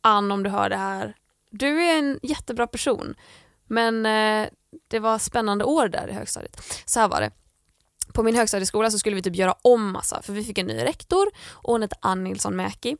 [0.00, 1.16] Ann om du hör det här,
[1.50, 3.14] du är en jättebra person
[3.66, 4.48] men eh,
[4.88, 6.82] det var spännande år där i högstadiet.
[6.84, 7.30] Så här var det.
[8.12, 10.84] På min högstadieskola så skulle vi typ göra om massa för vi fick en ny
[10.84, 12.96] rektor och hon hette Ann Nilsson Mäki.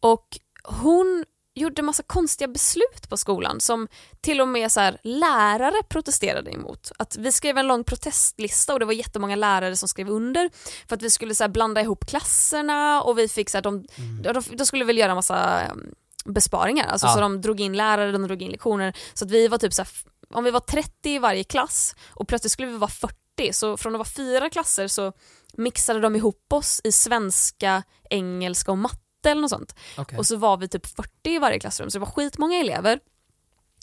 [0.00, 3.88] Och hon gjorde massa konstiga beslut på skolan som
[4.20, 6.92] till och med så här, lärare protesterade emot.
[6.98, 10.50] Att vi skrev en lång protestlista och det var jättemånga lärare som skrev under
[10.88, 13.86] för att vi skulle så här, blanda ihop klasserna och vi fick så här, de,
[14.22, 16.86] de, de skulle väl göra massa um, besparingar.
[16.86, 17.14] Alltså, Ja.
[17.14, 18.96] Så de drog in lärare, de drog in lektioner.
[19.14, 19.90] Så att vi var typ så här,
[20.34, 23.16] om vi var 30 i varje klass och plötsligt skulle vi vara 40
[23.52, 25.12] så från att vara fyra klasser så
[25.52, 29.74] mixade de ihop oss i svenska, engelska och matte eller något sånt.
[29.96, 30.18] Okej.
[30.18, 33.00] Och så var vi typ 40 i varje klassrum så det var skitmånga elever.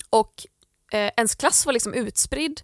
[0.10, 0.34] Och
[0.92, 2.62] eh, ens klass var liksom utspridd.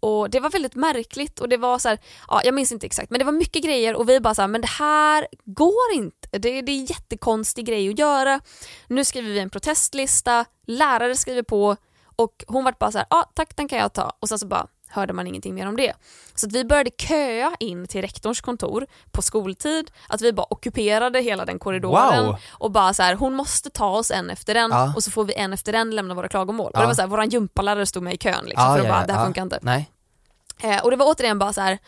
[0.00, 3.10] Och det var väldigt märkligt och det var så här, ja jag minns inte exakt
[3.10, 6.28] men det var mycket grejer och vi bara så här, men det här går inte.
[6.30, 8.40] Det, det är en jättekonstig grej att göra.
[8.86, 11.76] Nu skriver vi en protestlista, lärare skriver på
[12.16, 14.46] och hon vart bara så här, ja tack den kan jag ta och sen så
[14.46, 15.92] bara hörde man ingenting mer om det.
[16.34, 21.20] Så att vi började köa in till rektorns kontor på skoltid, att vi bara ockuperade
[21.20, 22.36] hela den korridoren Wow.
[22.50, 24.92] och bara så här, hon måste ta oss en efter en Ja.
[24.96, 26.70] och så får vi en efter en lämna våra klagomål.
[26.74, 26.78] Ja.
[26.78, 28.88] Och det var så här, våran gympalärare stod med i kön liksom, Ja, för att
[28.88, 29.58] bara, det här funkar inte.
[29.62, 29.90] Nej.
[30.62, 31.78] Eh, och det var återigen bara så här.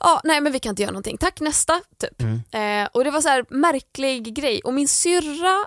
[0.00, 1.18] Ja, nej men vi kan inte göra någonting.
[1.18, 2.20] Tack nästa, typ.
[2.22, 2.82] Mm.
[2.84, 4.60] Eh, och det var så här märklig grej.
[4.64, 5.66] Och min syrra,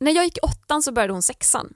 [0.00, 1.72] när jag gick åttan så började hon sexan.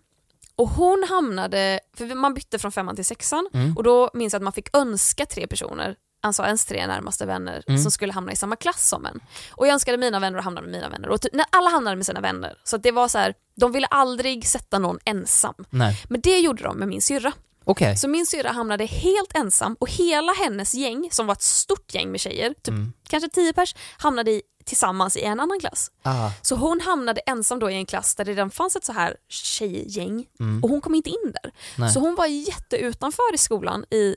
[0.56, 3.76] Och hon hamnade, för man bytte från femman till sexan Mm.
[3.76, 7.62] och då minns jag att man fick önska tre personer, alltså ens tre närmaste vänner
[7.68, 7.82] Mm.
[7.82, 9.20] som skulle hamna i samma klass som en.
[9.50, 11.08] Och jag önskade mina vänner och hamnade med mina vänner.
[11.08, 12.58] Och typ, när alla hamnade med sina vänner.
[12.64, 15.54] Så att det var så här, de ville aldrig sätta någon ensam.
[15.70, 16.02] Nej.
[16.08, 17.32] Men det gjorde de med min syrra.
[17.64, 17.96] Okej.
[17.96, 22.10] Så min syrra hamnade helt ensam och hela hennes gäng, som var ett stort gäng
[22.10, 22.92] med tjejer, typ Mm.
[23.08, 25.90] kanske tio pers, hamnade i, tillsammans i en annan klass.
[26.02, 26.30] Ah.
[26.42, 29.16] Så hon hamnade ensam då i en klass där det redan fanns ett så här
[29.28, 30.62] tjejgäng Mm.
[30.64, 31.52] och hon kom inte in där.
[31.78, 31.90] Nej.
[31.92, 34.16] Så hon var jätteutanför i skolan i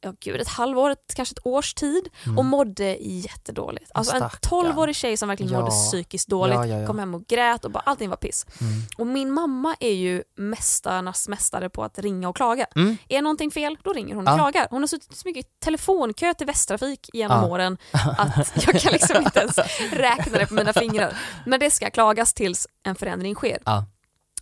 [0.00, 2.38] ja, gud, ett halvår, ett, kanske ett års tid Mm.
[2.38, 3.90] och mådde jättedåligt.
[3.94, 4.22] Alltså en.
[4.22, 5.58] 12-årig tjej som verkligen Ja.
[5.60, 8.46] mådde psykiskt dåligt, Ja, ja, kom hem och grät och bara allting var piss.
[8.60, 8.72] Mm.
[8.98, 12.66] Och min mamma är ju mästarnas mästare på att ringa och klaga.
[12.76, 12.96] Mm.
[13.08, 14.66] Är någonting fel, då ringer hon och klagar.
[14.70, 17.78] Hon har suttit så mycket i telefonkö till Västtrafik genom åren
[18.18, 19.58] att jag kan liksom inte ens
[19.92, 21.18] räkna det på mina fingrar.
[21.46, 23.58] Men det ska klagas tills en förändring sker.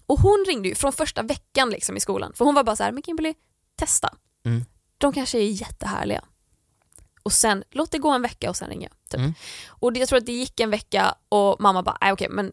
[0.07, 2.83] Och hon ringde ju från första veckan liksom i skolan, för hon var bara så
[2.85, 3.35] här, men Kimberly,
[3.79, 4.15] testa.
[4.47, 4.65] Mm.
[4.99, 6.25] De kanske är jättehärliga.
[7.23, 8.89] Och sen, låt det gå en vecka och sen ringa.
[9.11, 9.21] Typ.
[9.21, 9.35] Mm.
[9.69, 12.53] Och jag tror att det gick en vecka och mamma bara, okej men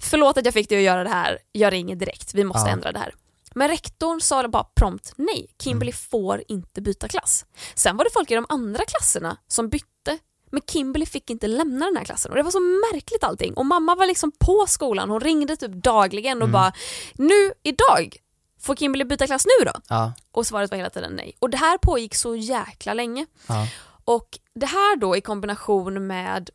[0.00, 2.72] förlåt att jag fick dig att göra det här, jag ringer direkt, vi måste Ja.
[2.72, 3.14] ändra det här.
[3.54, 5.96] Men rektorn sa bara prompt nej, Kimberly Mm.
[6.10, 7.46] får inte byta klass.
[7.74, 10.18] Sen var det folk i de andra klasserna som bytte,
[10.50, 13.54] men Kimberly fick inte lämna den här klassen och det var så märkligt allting.
[13.54, 16.52] Och mamma var liksom på skolan, hon ringde typ dagligen och Mm.
[16.52, 16.72] bara,
[17.14, 18.16] nu, idag,
[18.60, 19.72] får Kimberly byta klass nu då?
[19.88, 20.12] Ja.
[20.32, 21.36] Och svaret var hela tiden nej.
[21.38, 23.26] Och det här pågick så jäkla länge.
[23.46, 23.66] Ja.
[24.04, 26.50] Och det här då i kombination med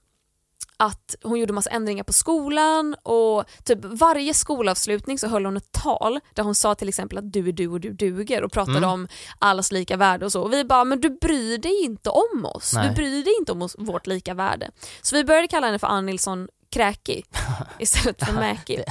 [0.77, 5.71] att hon gjorde massa ändringar på skolan och typ varje skolavslutning så höll hon ett
[5.71, 8.77] tal där hon sa till exempel att du är du och du duger och pratade
[8.77, 8.89] Mm.
[8.89, 9.07] om
[9.39, 10.41] allas lika värde och så.
[10.41, 12.73] Och vi bara, men du bryr dig inte om oss.
[12.73, 12.89] Nej.
[12.89, 14.71] Du bryr dig inte om oss, vårt lika värde.
[15.01, 17.23] Så vi började kalla henne för Ann Nilsson Kräki
[17.79, 18.83] istället för Mäki.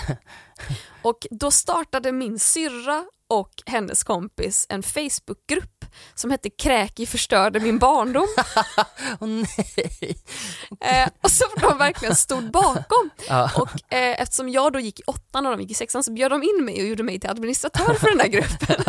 [1.04, 7.78] Och då startade min syrra och hennes kompis en Facebookgrupp som hette Kräki förstörde min
[7.78, 8.28] barndom.
[9.20, 10.16] Åh nej.
[10.80, 13.10] Eh, och som de verkligen stod bakom.
[13.28, 13.50] Ja.
[13.56, 16.30] Och eh, eftersom jag då gick i åttan och de gick i sexan så bjöd
[16.30, 18.84] de in mig och gjorde mig till administratör för den här gruppen.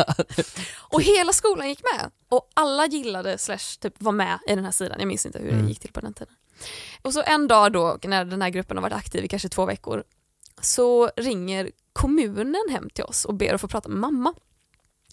[0.78, 2.10] och hela skolan gick med.
[2.28, 4.96] Och alla gillade slash typ var med i den här sidan.
[4.98, 5.68] Jag minns inte hur det Mm.
[5.68, 6.34] gick till på den tiden.
[7.02, 9.66] Och så en dag då när den här gruppen har varit aktiv i kanske två
[9.66, 10.04] veckor
[10.60, 14.34] så ringer kommunen hem till oss och ber att få prata med mamma.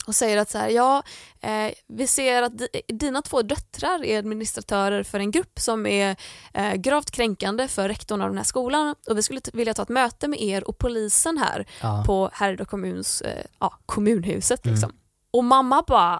[0.07, 1.03] Och säger att så här, ja,
[1.41, 6.15] eh, vi ser att di- dina två döttrar är administratörer för en grupp som är
[6.53, 9.89] eh, gravt kränkande för rektorn av den här skolan och vi skulle vilja ta ett
[9.89, 12.03] möte med er och polisen här Ja.
[12.07, 14.75] på Härjedalen kommuns, eh, ja, kommunhuset Mm.
[14.75, 14.91] liksom.
[15.31, 16.13] Och mamma bara,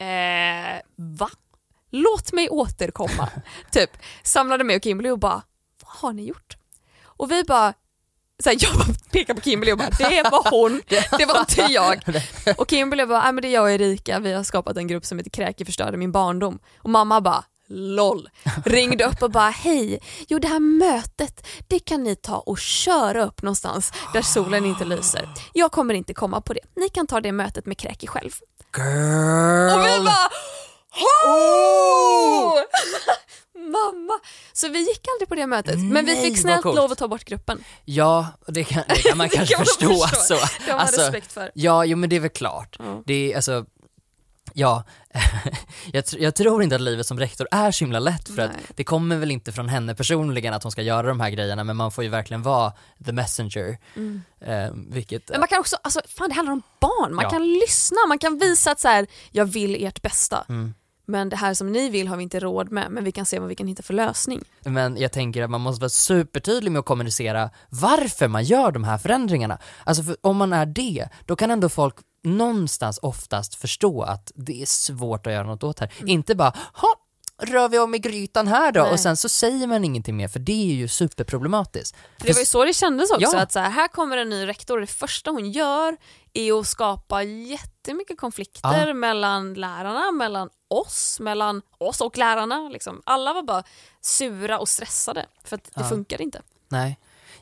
[0.00, 1.30] eh, va?
[1.90, 3.28] Låt mig återkomma.
[3.72, 3.90] typ
[4.22, 5.42] samlade mig och Kimberly och bara,
[5.82, 6.56] vad har ni gjort?
[7.04, 7.74] Och vi bara,
[8.42, 10.82] så här, jag pekar på Kimberly och bara, det var hon,
[11.18, 12.02] det var inte jag.
[12.58, 15.18] Och Kimberly bara, men det är jag och Erika, vi har skapat en grupp som
[15.18, 16.58] heter Kräki förstörde min barndom.
[16.78, 18.28] Och mamma bara, LOL.
[18.64, 23.24] Ringde upp och bara, hej, jo det här mötet, det kan ni ta och köra
[23.24, 25.28] upp någonstans där solen inte lyser.
[25.52, 26.60] Jag kommer inte komma på det.
[26.76, 28.30] Ni kan ta det mötet med Kräki själv.
[28.76, 29.78] Girl.
[29.78, 30.28] Och vi bara
[31.26, 32.62] oh!
[33.70, 34.12] Mamma!
[34.52, 37.08] Så vi gick aldrig på det mötet, men vi Nej, fick snällt lov att ta
[37.08, 37.64] bort gruppen.
[37.84, 40.06] Ja, det kan, det kan man Det kanske kan man förstå.
[40.16, 40.34] förstå.
[40.36, 40.46] Så.
[40.66, 41.50] Det har Alltså, respekt för.
[41.54, 42.76] Ja, jo men det är väl klart.
[42.78, 43.02] Ja.
[43.06, 43.64] Det är alltså,
[44.52, 44.84] ja,
[45.92, 48.62] jag, jag tror inte att livet som rektor är så himla lätt för att Nej.
[48.76, 51.76] det kommer väl inte från henne personligen att hon ska göra de här grejerna men
[51.76, 52.72] man får ju verkligen vara
[53.04, 53.78] the messenger.
[54.40, 57.30] Eh, vilket, Men man kan också, alltså, fan det handlar om barn, man Ja.
[57.30, 60.44] kan lyssna, man kan visa att så här, jag vill ert bästa.
[60.48, 60.74] Mm.
[61.06, 63.38] Men det här som ni vill har vi inte råd med, men vi kan se
[63.38, 64.42] vad vi kan hitta för lösning.
[64.64, 68.84] Men jag tänker att man måste vara supertydlig med att kommunicera varför man gör de
[68.84, 69.58] här förändringarna.
[69.84, 74.62] Alltså för om man är det, då kan ändå folk någonstans oftast förstå att det
[74.62, 75.92] är svårt att göra något åt här.
[76.06, 76.88] Inte bara, ha,
[77.42, 78.80] rör vi om i grytan här då?
[78.82, 78.92] Nej.
[78.92, 81.96] Och sen så säger man ingenting mer för det är ju superproblematiskt.
[82.18, 83.40] För det var ju så det kändes också, Ja.
[83.40, 85.96] att så här, här kommer en ny rektor och det första hon gör
[86.32, 88.94] är att skapa jättemycket konflikter Ja.
[88.94, 92.68] mellan lärarna, mellan oss, mellan oss och lärarna.
[92.68, 93.02] Liksom.
[93.06, 93.62] Alla var bara
[94.00, 95.88] sura och stressade för att det Ja.
[95.88, 96.42] funkar inte.
[96.68, 96.98] Nej.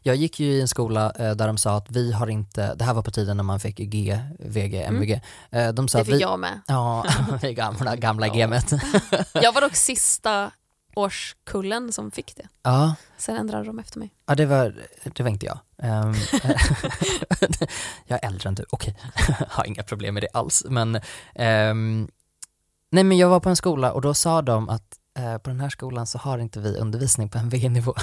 [0.07, 2.85] Jag gick ju i en skola eh, där de sa att vi har inte, det
[2.85, 5.21] här var på tiden när man fick G, VG, MVG.
[5.51, 6.61] Eh, de sa Det att fick vi, jag med.
[6.67, 7.07] Ja,
[7.41, 8.35] det gamla, gamla Ja.
[8.35, 8.71] gamet.
[9.33, 10.51] Jag var dock sista
[10.97, 12.49] årskullen som fick det.
[12.63, 14.15] Ja, Sen ändrade de efter mig.
[14.27, 15.59] Ja, det var, det var inte jag.
[15.79, 16.15] Ehm,
[18.07, 18.97] jag är äldre än du, okej.
[19.49, 20.65] har inga problem med det alls.
[20.69, 21.01] Men,
[21.35, 22.09] ehm,
[22.95, 25.61] nej men jag var på en skola och då sa de att eh, på den
[25.61, 27.95] här skolan så har inte vi undervisning på MVG-nivå.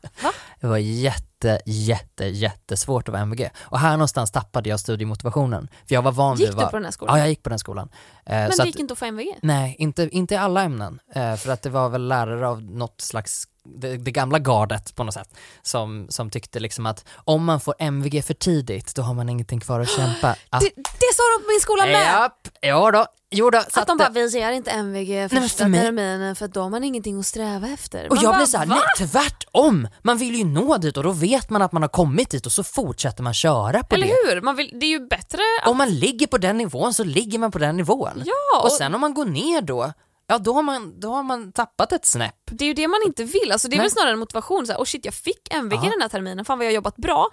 [0.60, 1.29] Det var jätte,
[1.66, 3.50] jätte, jättesvårt att vara MVG.
[3.60, 5.68] Och här någonstans tappade jag studiemotivationen.
[5.88, 7.16] För jag var van vid Gick att du på den här skolan?
[7.16, 7.88] Ja, jag gick på den skolan.
[8.26, 9.38] Eh, Men så det att- gick inte att få MVG?
[9.42, 10.98] Nej, inte, inte i alla ämnen.
[11.14, 15.04] Eh, för att det var väl lärare av något slags, det, det gamla gardet på
[15.04, 19.14] något sätt, som, som tyckte liksom att om man får MVG för tidigt, då har
[19.14, 20.36] man ingenting kvar att kämpa.
[20.50, 22.06] Att, Det, det sa de på min skola med!
[22.06, 23.62] Japp, ja då, jo då.
[23.70, 26.54] Så Att de att, bara, vi ger inte MVG första för mig- terminen för att
[26.54, 28.08] då har man ingenting att sträva efter.
[28.08, 29.88] och Man jag bara, blir såhär, nej tvärtom!
[30.02, 32.52] Man vill ju nå dit och då vet man att man har kommit dit och
[32.52, 34.34] så fortsätter man köra på Eller det.
[34.34, 34.40] hur?
[34.40, 35.68] Man vill, det är ju bättre att...
[35.70, 38.22] Om man ligger på den nivån så ligger man på den nivån.
[38.26, 39.92] Ja, Och sen om man går ner då,
[40.26, 42.34] ja då har man, då har man tappat ett snäpp.
[42.50, 43.52] det är ju det man inte vill.
[43.52, 43.84] Alltså det är Nej.
[43.84, 44.66] väl snarare en motivation.
[44.66, 45.90] Så här, oh shit, jag fick MVG Ja.
[45.90, 47.30] den här terminen, fan vad jag har jobbat bra.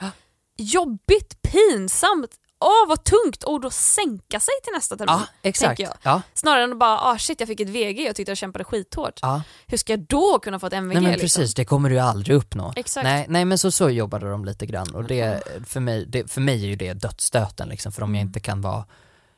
[0.57, 5.15] Jobbigt, pinsamt, åh vad tungt och då sänka sig till nästa termin.
[5.19, 5.79] Ja, exakt.
[5.79, 5.93] jag.
[6.01, 8.63] Ja, Snarare än att bara, ah shit jag fick ett VG, jag tyckte jag kämpade
[8.63, 9.19] skithårt.
[9.21, 9.41] ja.
[9.67, 10.93] Hur ska jag då kunna få ett MVG?
[10.95, 11.41] Nej men liksom?
[11.41, 12.73] precis, det kommer du aldrig uppnå.
[12.75, 13.03] Exakt.
[13.03, 16.41] Nej, nej men så, så jobbade de lite grann och det, för mig, det, för
[16.41, 18.27] mig är ju det dödsstöten liksom, för om jag Mm.
[18.27, 18.85] inte kan vara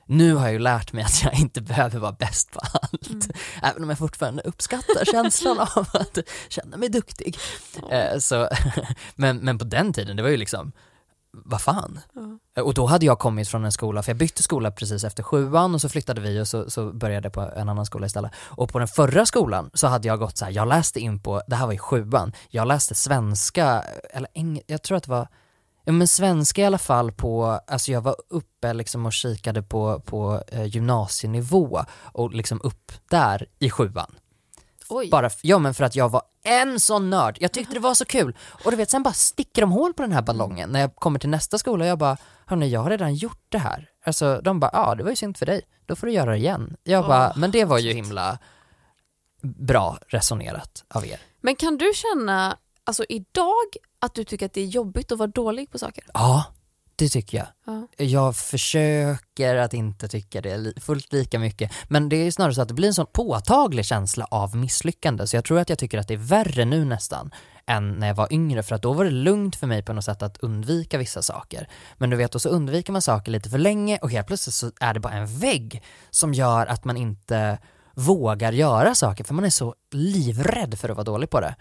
[0.06, 3.08] nu har jag ju lärt mig att jag inte behöver vara bäst på allt.
[3.10, 3.22] Mm.
[3.64, 6.18] Även om jag fortfarande uppskattar känslan av att
[6.50, 7.38] känna mig duktig.
[7.92, 8.50] Eh, så,
[9.16, 10.72] men, men på den tiden, det var ju liksom,
[11.46, 12.00] vad fan?
[12.56, 12.64] Ja.
[12.64, 15.76] Och då hade jag kommit från en skola, för jag bytte skola precis efter sjuan
[15.76, 18.32] och så flyttade vi och så, så började jag på en annan skola istället.
[18.38, 21.42] Och på den förra skolan så hade jag gått så här, jag läste in på,
[21.48, 25.28] det här var i sjuan, jag läste svenska, eller eng, jag tror att det var,
[25.84, 30.00] ja men svenska i alla fall på, alltså jag var uppe liksom och kikade på,
[30.00, 34.16] på eh, gymnasienivå och liksom upp där i sjuan.
[34.90, 35.10] Oj.
[35.10, 38.06] Bara, ja men för att jag var en sån nörd, jag tyckte det var så
[38.06, 38.38] kul.
[38.66, 41.20] Och du vet, sen bara sticker de hål på den här ballongen när jag kommer
[41.20, 43.90] till nästa skola och jag bara, hörni jag har redan gjort det här.
[44.06, 46.38] Alltså de bara, ja det var ju synd för dig, då får du göra det
[46.38, 46.76] igen.
[46.84, 48.38] Jag bara, men det var ju himla
[49.42, 51.20] bra resonerat av er.
[51.42, 53.66] Men kan du känna, alltså idag,
[54.00, 56.04] att du tycker att det är jobbigt att vara dålig på saker?
[56.14, 56.46] Ja,
[57.00, 57.48] det tycker jag.
[57.66, 57.88] Ja.
[57.98, 62.62] Jag försöker att inte tycka det li- fullt lika mycket, men det är snarare så
[62.62, 65.98] att det blir en sån påtaglig känsla av misslyckande, så jag tror att jag tycker
[65.98, 67.32] att det är värre nu nästan
[67.68, 70.06] än när jag var yngre, för att då var det lugnt för mig på något
[70.06, 71.70] sätt att undvika vissa saker.
[71.98, 74.72] Men du vet, och så undviker man saker lite för länge och helt plötsligt så
[74.80, 77.60] är det bara en vägg som gör att man inte
[78.00, 81.56] vågar göra saker för man är så livrädd för att vara dålig på det.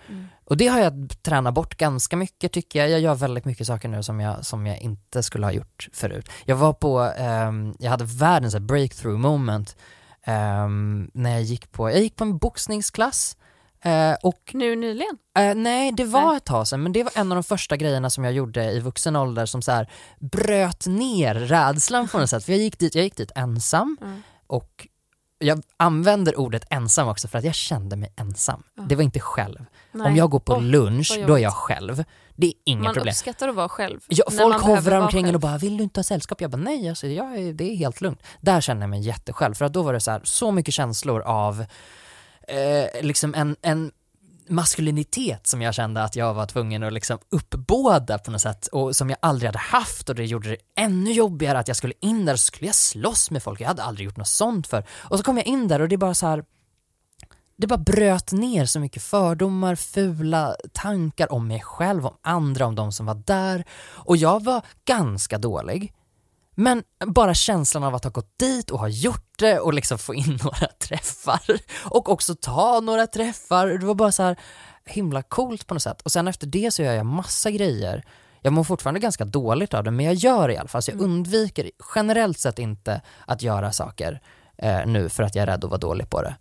[0.45, 2.91] Och det har jag tränat bort ganska mycket tycker jag.
[2.91, 6.29] Jag gör väldigt mycket saker nu som jag, som jag inte skulle ha gjort förut.
[6.45, 9.77] Jag var på, ehm, jag hade världens breakthrough moment
[10.25, 13.37] ehm, när jag gick på, jag gick på en boxningsklass
[13.83, 15.19] eh, och Nu nyligen?
[15.39, 16.37] Eh, nej, det var Nej.
[16.37, 18.81] ett tag sedan, men det var en av de första grejerna som jag gjorde i
[18.81, 22.45] vuxen ålder som så här bröt ner rädslan på något sätt.
[22.45, 24.23] För jag gick dit, jag gick dit ensam Mm.
[24.47, 24.87] och
[25.39, 28.63] jag använder ordet ensam också för att jag kände mig ensam.
[28.75, 28.83] Ja.
[28.83, 29.65] Det var inte själv.
[29.93, 30.07] Nej.
[30.07, 32.05] Om jag går på Åh, lunch, då är jag själv.
[32.37, 33.13] Det är inga man problem.
[33.13, 34.01] uppskattar att vara själv.
[34.09, 35.35] Ja, folk man hovrar omkring själv.
[35.35, 37.77] och bara “vill du inte ha sällskap?” Jag bara “nej, alltså, jag är, det är
[37.77, 38.23] helt lugnt”.
[38.41, 41.21] Där känner jag mig jättesjälv, för att då var det så, här, så mycket känslor
[41.21, 41.65] av
[42.49, 43.93] eh, liksom en, en
[44.49, 48.97] maskulinitet som jag kände att jag var tvungen att liksom uppbåda på något sätt och
[48.97, 52.25] som jag aldrig hade haft och det gjorde det ännu jobbigare att jag skulle in
[52.25, 54.85] där och så skulle jag slåss med folk, jag hade aldrig gjort något sånt för
[54.91, 56.45] och så kom jag in där och det är bara så här
[57.59, 62.75] det bara bröt ner så mycket fördomar, fula tankar om mig själv, om andra, om
[62.75, 63.65] de som var där.
[63.81, 65.93] Och jag var ganska dålig.
[66.61, 70.15] Men bara känslan av att ha gått dit och ha gjort det och liksom få
[70.15, 71.41] in några träffar
[71.85, 74.37] och också ta några träffar, det var bara så här
[74.85, 76.03] himla coolt på något sätt.
[76.03, 78.05] Och sen efter det så gör jag massa grejer.
[78.41, 80.83] Jag mår fortfarande ganska dåligt av det, men jag gör det i alla fall.
[80.83, 84.21] Så jag undviker generellt sett inte att göra saker
[84.59, 86.37] eh, nu för att jag är rädd att vara dålig på det.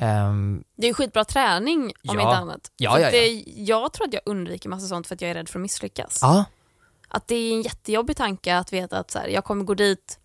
[0.00, 2.12] Ehm, Det är ju skitbra träning om Ja.
[2.12, 2.60] inte annat.
[2.76, 5.34] Ja, ja, att Det, jag tror att jag undviker massa sånt för att jag är
[5.34, 6.18] rädd för att misslyckas.
[6.22, 6.44] ja,
[7.08, 10.18] Att det är en jättejobbig tanke att veta att så här, jag kommer gå dit,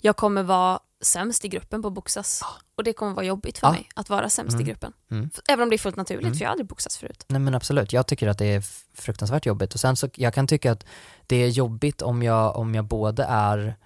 [0.00, 2.42] jag kommer vara sämst i gruppen på boxas.
[2.74, 3.72] Och det kommer vara jobbigt för Ja.
[3.72, 4.66] mig att vara sämst Mm.
[4.66, 4.92] i gruppen.
[5.10, 5.30] Mm.
[5.48, 6.34] Även om det är fullt naturligt Mm.
[6.34, 7.24] för jag har aldrig boxats förut.
[7.28, 8.60] Nej men absolut, jag tycker att det är
[8.94, 10.86] fruktansvärt jobbigt och sen så jag kan tycka att
[11.26, 13.76] det är jobbigt om jag, om jag både är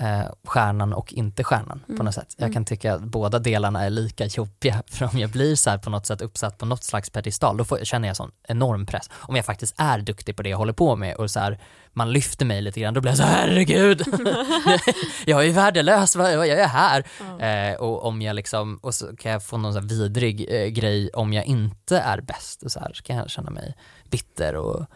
[0.00, 2.04] eh, stjärnan och inte stjärnan på Mm.
[2.04, 2.34] något sätt.
[2.36, 2.52] Jag Mm.
[2.54, 5.90] kan tycka att båda delarna är lika jobbiga för om jag blir så här på
[5.90, 9.10] något sätt uppsatt på något slags pedestal då får, känner jag sån enorm press.
[9.14, 11.58] Om jag faktiskt är duktig på det jag håller på med och så här,
[11.92, 14.00] man lyfter mig lite grann då blir jag så här, herregud,
[15.26, 17.04] jag är värdelös, vad vad gör jag här?
[17.40, 21.10] Eh, och om jag liksom, och så kan jag få någon så vidrig eh, grej
[21.14, 23.74] om jag inte är bäst och så här så kan jag känna mig
[24.10, 24.86] bitter och,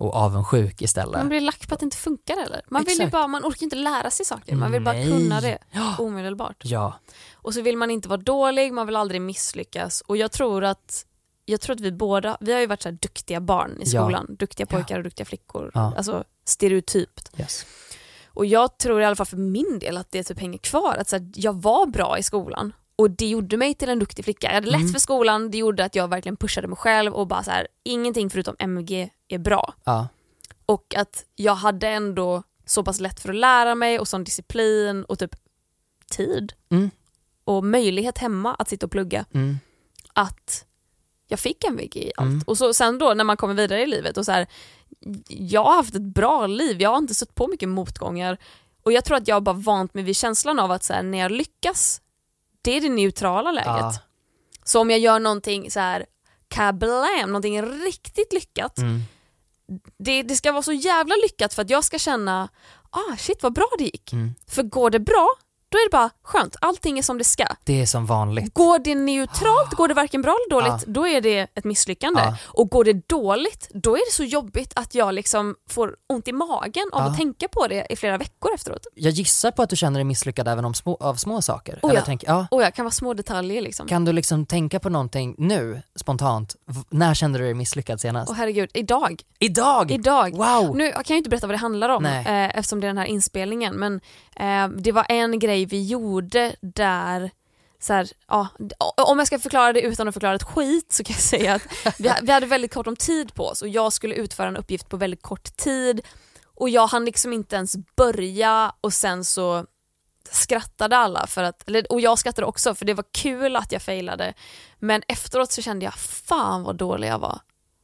[0.00, 1.16] och avundsjuk istället.
[1.16, 2.62] Man blir lack på att det inte funkar eller?
[2.68, 5.10] Man, vill ju bara, man orkar inte lära sig saker, man vill bara Nej.
[5.10, 5.94] kunna det Ja.
[5.98, 6.62] omedelbart.
[6.64, 6.94] Ja,
[7.34, 10.00] Och så vill man inte vara dålig, man vill aldrig misslyckas.
[10.06, 11.06] Och jag tror att
[11.44, 14.02] jag tror att vi båda, vi har ju varit så här duktiga barn i Ja.
[14.02, 14.36] skolan.
[14.38, 14.76] Duktiga Ja.
[14.76, 15.70] pojkar och duktiga flickor.
[15.74, 15.94] Ja.
[15.96, 17.30] Alltså stereotypt.
[17.40, 17.66] yes.
[18.34, 20.96] Och jag tror i alla fall för min del att det typ hänger kvar.
[21.00, 24.24] Att så här, jag var bra i skolan och det gjorde mig till en duktig
[24.24, 24.46] flicka.
[24.46, 24.92] Jag hade lätt Mm.
[24.92, 28.30] för skolan, det gjorde att jag verkligen pushade mig själv och bara så här, ingenting
[28.30, 29.74] förutom MG är bra.
[29.84, 30.08] Ja,
[30.66, 35.04] Och att jag hade ändå så pass lätt för att lära mig och sån disciplin
[35.04, 35.36] och typ
[36.10, 36.90] tid Mm.
[37.44, 39.58] och möjlighet hemma att sitta och plugga mm.
[40.12, 40.64] att
[41.28, 42.28] jag fick MVG i allt.
[42.28, 42.42] Mm.
[42.46, 44.46] Och så, sen då när man kommer vidare i livet och så här,
[45.28, 48.38] jag har haft ett bra liv, jag har inte stött på mycket motgångar
[48.82, 51.18] och jag tror att jag bara vant mig vid känslan av att så här, när
[51.18, 52.00] jag lyckas,
[52.62, 53.66] det är det neutrala läget.
[53.68, 53.94] ja.
[54.64, 56.06] Så om jag gör någonting så här
[56.48, 59.00] kablam, någonting riktigt lyckat, Mm.
[59.98, 62.48] det, det ska vara så jävla lyckat för att jag ska känna,
[62.90, 64.12] ah shit vad bra det gick.
[64.12, 64.34] Mm.
[64.48, 65.28] För går det bra,
[65.70, 67.46] då är det bara skönt, allting är som det ska.
[67.64, 68.54] Det är som vanligt.
[68.54, 70.92] Går det neutralt, går det varken bra eller dåligt, Ja.
[70.92, 72.20] då är det ett misslyckande.
[72.24, 72.36] Ja.
[72.44, 76.32] Och går det dåligt, då är det så jobbigt att jag liksom får ont i
[76.32, 77.06] magen av Ja.
[77.10, 78.86] att tänka på det i flera veckor efteråt.
[78.94, 81.78] Jag gissar på att du känner dig misslyckad även om små, av små saker.
[81.82, 82.02] Oh, ja.
[82.06, 82.46] tänk, ja.
[82.50, 83.88] Och jag kan vara små detaljer liksom.
[83.88, 86.56] Kan du liksom tänka på någonting nu, spontant?
[86.90, 88.30] När kände du dig misslyckad senast?
[88.30, 89.22] Åh herregud, idag.
[89.38, 89.90] Idag!
[89.90, 90.36] Idag.
[90.36, 90.76] Wow!
[90.76, 92.88] Nu jag kan jag ju inte berätta vad det handlar om eh, eftersom det är
[92.88, 94.00] den här inspelningen men
[94.40, 97.30] eh, det var en grej vi gjorde där
[97.82, 98.48] så här, ja,
[98.96, 101.62] om jag ska förklara det utan att förklara ett skit så kan jag säga att
[102.00, 104.88] vi, vi hade väldigt kort om tid på oss och jag skulle utföra en uppgift
[104.88, 106.00] på väldigt kort tid
[106.44, 109.66] och jag hann liksom inte ens börja och sen så
[110.30, 114.34] skrattade alla för att, och jag skrattade också för det var kul att jag failade
[114.78, 117.40] men efteråt så kände jag fan vad dålig jag var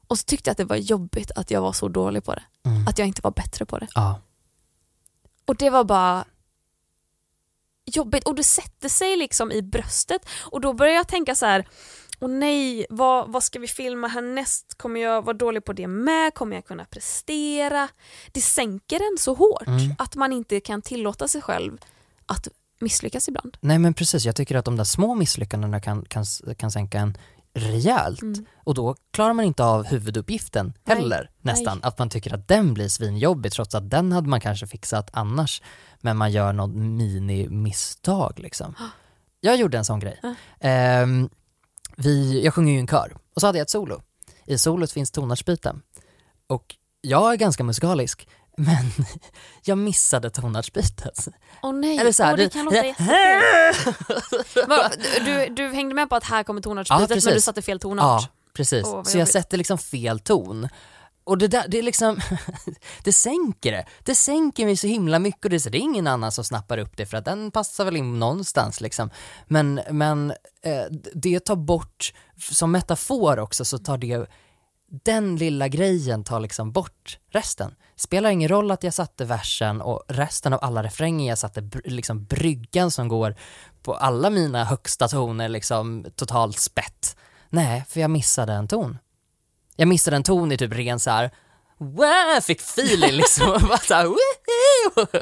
[0.07, 2.42] och så tyckte jag att det var jobbigt att jag var så dålig på det
[2.66, 2.88] Mm.
[2.88, 3.86] att jag inte var bättre på det.
[3.94, 4.20] Ja.
[5.44, 6.24] Och det var bara
[7.87, 11.68] jobbigt och det sätter sig liksom i bröstet och då börjar jag tänka så här.
[12.18, 14.74] och nej, vad, vad ska vi filma härnäst?
[14.78, 16.34] Kommer jag vara dålig på det med?
[16.34, 17.89] Kommer jag kunna prestera?
[18.32, 19.95] Det sänker en så hårt Mm.
[19.99, 21.78] att man inte kan tillåta sig själv
[22.26, 22.49] att
[22.80, 23.57] misslyckas ibland.
[23.61, 26.24] Nej men precis, jag tycker att de där små misslyckandena kan, kan,
[26.57, 27.18] kan sänka en
[27.55, 28.22] rejält.
[28.22, 28.47] Mm.
[28.64, 31.78] Och då klarar man inte av huvuduppgiften Nej, heller nästan.
[31.82, 31.89] nej.
[31.89, 35.62] Att man tycker att den blir svinjobbig trots att den hade man kanske fixat annars.
[36.07, 38.74] Men man gör något mini-misstag liksom.
[39.40, 40.20] Jag gjorde en sån grej.
[40.22, 40.34] Ja.
[40.61, 41.28] Ehm,
[41.96, 44.02] vi, jag sjunger ju en kör och så hade jag ett solo.
[44.44, 45.82] I solot finns tonartsbyten.
[46.46, 46.64] Och
[47.00, 48.76] jag är ganska musikalisk men
[49.64, 51.28] jag missade tonartsbytet.
[51.62, 53.40] Åh nej, Eller så här, Åh, det kan låta jättefel.
[55.24, 57.34] Du, du hängde med på att här kommer Ja, tonartsbytet men precis.
[57.34, 58.22] du satte fel tonart?
[58.22, 58.84] Ja, precis.
[58.84, 60.68] Vad så jag sätter liksom fel ton.
[61.27, 62.20] Och det där, det är liksom,
[63.05, 63.87] det sänker det.
[64.05, 66.45] Det sänker mig så himla mycket och det är, så, det är ingen annan som
[66.45, 69.11] snappar upp det för att den passar väl in någonstans liksom.
[69.47, 70.31] Men, men
[70.62, 74.27] eh, det tar bort, som metafor också så tar det,
[75.05, 77.74] den lilla grejen tar liksom bort resten.
[77.97, 82.24] Spelar ingen roll att jag satte versen och resten av alla refränger jag satte liksom
[82.24, 83.37] bryggan som går
[83.83, 87.16] på alla mina högsta toner liksom totalt spett.
[87.51, 88.99] Nej, för jag missade en ton.
[89.77, 91.31] Jag missade en ton i typ ren så här.
[91.79, 93.51] Wow, fick feeling liksom.
[93.51, 94.07] Och bara så här!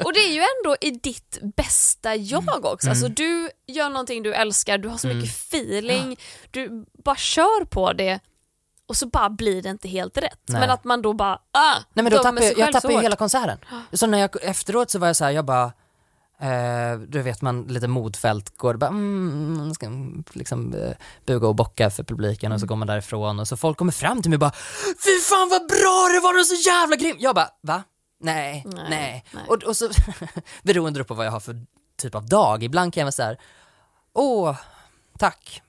[0.05, 2.89] Och det är ju ändå i ditt bästa jag också.
[2.89, 6.17] Alltså du gör någonting du älskar, du har så mycket feeling,
[6.51, 8.19] du bara kör på det
[8.87, 10.39] och så bara blir det inte helt rätt.
[10.45, 10.59] Nej.
[10.59, 13.15] Men att man då bara, ah, Nej men då sig jag, jag tappade ju hela
[13.15, 13.57] konserten.
[13.93, 15.71] Så när jag, efteråt så var jag så här, jag bara,
[16.39, 19.89] eh, du vet man lite modfält går, bara, mm, man ska
[20.33, 20.91] liksom eh,
[21.25, 24.21] buga och bocka för publiken och så går man därifrån och så folk kommer fram
[24.21, 24.53] till mig och bara,
[25.03, 27.15] fy fan vad bra det var, det var så jävla grym.
[27.19, 27.83] Jag bara, va?
[28.19, 28.85] Nej, nej.
[28.89, 29.43] Nej, nej.
[29.47, 29.89] Och, och så,
[30.63, 31.65] beroende på vad jag har för
[31.97, 33.39] typ av dag, ibland kan jag vara så här,
[34.13, 34.55] åh,
[35.17, 35.61] tack.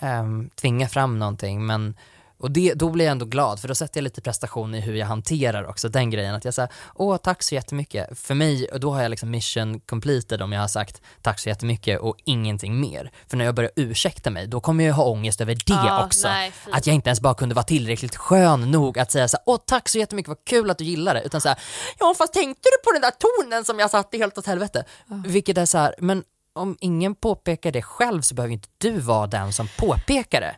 [0.00, 1.96] Ehm, tvinga fram någonting men
[2.38, 4.94] och det, då blir jag ändå glad för då sätter jag lite prestation i hur
[4.94, 8.18] jag hanterar också den grejen att jag säger åh tack så jättemycket.
[8.18, 11.48] För mig, och då har jag liksom mission completed om jag har sagt tack så
[11.48, 13.10] jättemycket och ingenting mer.
[13.28, 16.28] För när jag börjar ursäkta mig då kommer jag ha ångest över det Ja, också.
[16.28, 19.42] nej, att jag inte ens bara kunde vara tillräckligt skön nog att säga så här,
[19.46, 21.22] åh tack så jättemycket, vad kul att du gillar det.
[21.22, 21.58] Utan så här,
[21.98, 24.84] ja fast tänkte du på den där tonen som jag satte helt åt helvete?
[25.26, 26.22] Vilket är så här, men
[26.52, 30.56] om ingen påpekar det själv så behöver inte du vara den som påpekar det.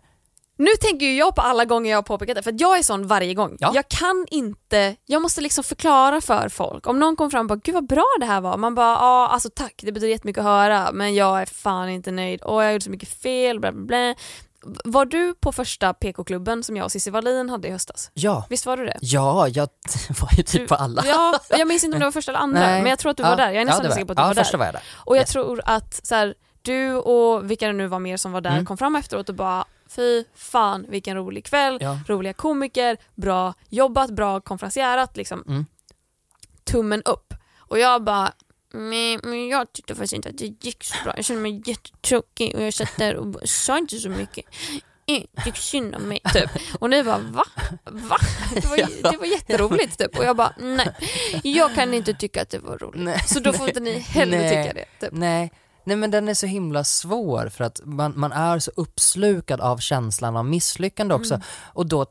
[0.61, 2.83] Nu tänker ju jag på alla gånger jag har påpekat det, för att jag är
[2.83, 3.57] sån varje gång.
[3.61, 3.71] Ja.
[3.75, 6.87] Jag kan inte, jag måste liksom förklara för folk.
[6.87, 9.29] Om någon kommer fram och bara “gud vad bra det här var”, man bara “ja
[9.29, 12.73] alltså tack, det betyder jättemycket att höra men jag är fan inte nöjd, och jag
[12.73, 14.15] gjorde så mycket fel”, bla bla bla.
[14.85, 18.11] Var du på första PK-klubben som jag och Cissi Wallin hade i höstas?
[18.15, 18.97] Ja, Visst var du det?
[19.01, 19.69] ja, jag
[20.21, 21.03] var ju typ på alla.
[21.07, 22.83] Ja, jag minns inte om det var första eller andra, Nej.
[22.83, 23.45] men jag tror att du Ja, var där.
[23.47, 24.43] Jag är ja, nästan var säker på att du ja, var där.
[24.43, 24.83] första var jag där.
[24.97, 25.31] Och jag Yes.
[25.33, 28.67] tror att så här, du och vilka det nu var mer som var där Mm.
[28.67, 31.99] kom fram efteråt och bara fy fan vilken rolig kväll, Ja.
[32.09, 35.45] roliga komiker, bra jobbat, bra konferencierat liksom.
[35.49, 35.67] Mm.
[36.65, 37.35] Tummen upp.
[37.59, 38.33] Och jag bara
[38.73, 41.13] men, jag tyckte faktiskt inte att det gick så bra.
[41.17, 44.45] Jag kände mig jättetråkig och jag satt där och bara, sa inte så mycket.
[45.07, 46.51] Eh, Tyckte synd om mig, typ.
[46.79, 47.45] Och ni bara va?
[47.85, 48.17] Va?
[48.55, 48.77] Det var,
[49.13, 50.19] det var jätteroligt typ.
[50.19, 50.95] Och jag bara nej,
[51.45, 53.03] jag kan inte tycka att det var roligt.
[53.03, 53.19] Nej.
[53.27, 54.49] Så då får inte ni heller Nej.
[54.65, 55.07] tycka det.
[55.07, 55.19] Typ.
[55.19, 55.53] Nej,
[55.85, 59.79] nej men den är så himla svår för att man, man är så uppslukad av
[59.79, 61.35] känslan av misslyckande också.
[61.35, 61.47] Mm.
[61.73, 62.07] Och då,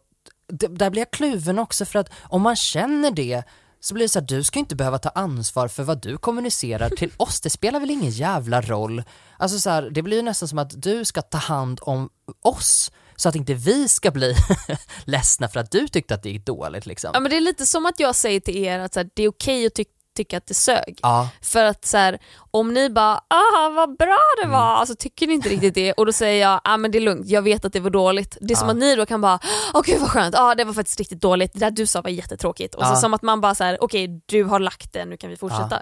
[0.47, 3.43] där blir jag kluven också för att om man känner det
[3.79, 6.89] så blir det så att du ska inte behöva ta ansvar för vad du kommunicerar
[6.89, 9.03] till oss, det spelar väl ingen jävla roll.
[9.37, 12.09] Alltså så här, det blir ju nästan som att du ska ta hand om
[12.41, 14.35] oss så att inte vi ska bli
[15.05, 17.11] ledsna för att du tyckte att det gick dåligt liksom.
[17.13, 19.23] Ja men det är lite som att jag säger till er att så här, det
[19.23, 19.85] är okej att ty-
[20.19, 20.99] tycka att det sög.
[21.01, 22.19] Ja, För att så här,
[22.51, 24.51] om ni bara ah vad bra det Mm.
[24.51, 27.01] var, alltså tycker ni inte riktigt det och då säger jag ah men det är
[27.01, 28.37] lugnt, jag vet att det var dåligt.
[28.41, 28.71] Det är som Ja.
[28.71, 29.39] att ni då kan bara
[29.73, 32.09] åh gud vad skönt, ah, det var faktiskt riktigt dåligt, det där du sa var
[32.09, 32.75] jättetråkigt.
[32.75, 35.29] Och så som att man bara så här, okej du har lagt det, nu kan
[35.29, 35.81] vi fortsätta.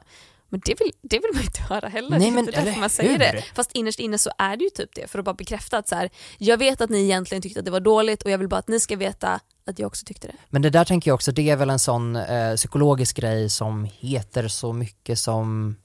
[0.49, 2.19] Men det vill, det vill man inte höra heller.
[2.19, 3.17] Nej, men det är därför eller man säger hur?
[3.19, 3.43] det.
[3.55, 5.95] Fast innerst inne så är det ju typ det, för att bara bekräfta att så
[5.95, 8.59] här, jag vet att ni egentligen tyckte att det var dåligt och jag vill bara
[8.59, 10.33] att ni ska veta att jag också tyckte det.
[10.49, 13.87] Men det där tänker jag också, det är väl en sån eh, psykologisk grej som
[13.99, 15.75] heter så mycket som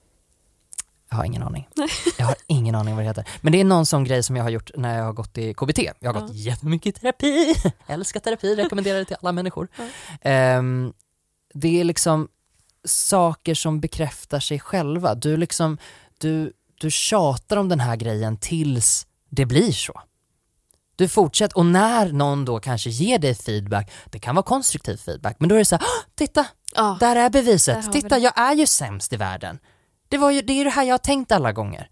[1.13, 1.69] jag har ingen aning.
[2.19, 3.29] Jag har ingen aning vad det heter.
[3.41, 5.55] Men det är någon sån grej som jag har gjort när jag har gått i
[5.55, 5.79] KBT.
[5.99, 7.55] Jag har gått jättemycket i terapi.
[7.87, 9.69] Älskar terapi, rekommenderar det till alla människor.
[10.21, 10.93] Ehm,
[11.55, 12.29] det är liksom
[12.85, 15.15] saker som bekräftar sig själva.
[15.15, 15.79] Du liksom,
[16.19, 20.01] du, du tjatar om den här grejen tills det blir så.
[21.03, 25.37] Du fortsätter, och när någon då kanske ger dig feedback, det kan vara konstruktiv feedback,
[25.39, 26.97] men då är det så här, "Åh, titta, Ja.
[27.01, 29.59] där är beviset, Där titta det." jag är ju sämst i världen.
[30.09, 31.89] Det, var ju, det är ju det här jag har tänkt alla gånger.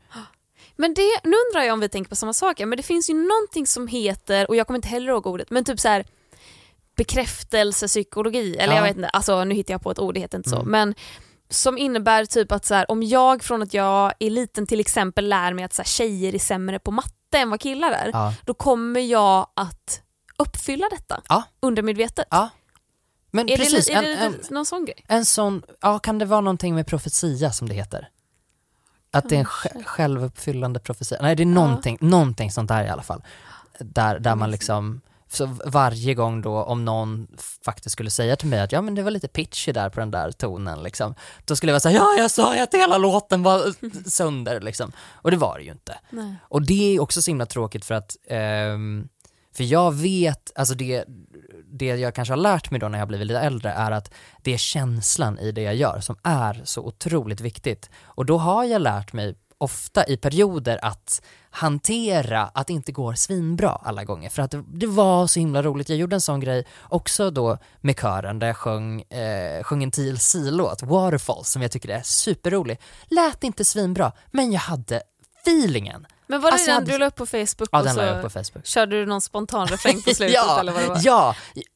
[0.77, 3.15] Men det, nu undrar jag om vi tänker på samma saker, men det finns ju
[3.15, 6.05] någonting som heter, och jag kommer inte heller ihåg ordet, men typ så här
[6.97, 8.79] bekräftelsepsykologi, eller Ja.
[8.79, 10.71] jag vet inte, alltså nu hittar jag på ett ord, det heter inte så, Mm.
[10.71, 10.95] men
[11.51, 15.29] som innebär typ att så här, om jag från att jag är liten till exempel
[15.29, 18.35] lär mig att så här, tjejer är sämre på matte än vad killar är, Ja.
[18.45, 20.03] då kommer jag att
[20.39, 21.43] uppfylla detta Ja.
[21.61, 22.26] undermedvetet.
[22.31, 22.49] Ja.
[23.31, 25.05] Men Är precis, det, är en, det en, någon sån grej?
[25.09, 28.09] en sån, ja kan det vara någonting med profetia som det heter?
[29.12, 32.89] Att det är en sj- självuppfyllande profetia, nej det är någonting, någonting sånt där i
[32.89, 33.22] alla fall.
[33.78, 35.01] Där, där man liksom,
[35.33, 37.28] så varje gång då om någon
[37.64, 40.11] faktiskt skulle säga till mig att ja men det var lite pitchy där på den
[40.11, 41.14] där tonen liksom,
[41.45, 43.74] då skulle jag vara såhär ja jag sa ju att hela låten var
[44.11, 44.93] sönder liksom.
[45.12, 45.99] Och det var det ju inte.
[46.11, 46.35] Nej.
[46.43, 49.09] Och det är också så himla tråkigt för att, ehm,
[49.57, 51.05] för jag vet, alltså det,
[51.64, 54.11] det jag kanske har lärt mig då när jag blivit lite äldre är att
[54.43, 57.91] det är känslan i det jag gör som är så otroligt viktigt.
[58.03, 63.14] Och då har jag lärt mig ofta i perioder att hantera att det inte går
[63.14, 64.30] svinbra alla gånger.
[64.30, 65.88] För att det, det var så himla roligt.
[65.88, 69.90] Jag gjorde en sån grej också då med kören där jag sjöng, eh, sjöng en
[69.90, 72.80] TLC-låt, Waterfalls, som jag tycker är superrolig.
[73.09, 75.03] Lät inte svinbra, men jag hade
[75.42, 76.07] feelingen.
[76.26, 77.96] Men var det Alltså, jag den hade- du la upp på Facebook Ja, och den
[77.96, 78.66] la jag upp på Facebook.
[78.66, 81.01] körde du någon spontan refräng på slutet ja, eller vad det var?
[81.05, 81.34] ja,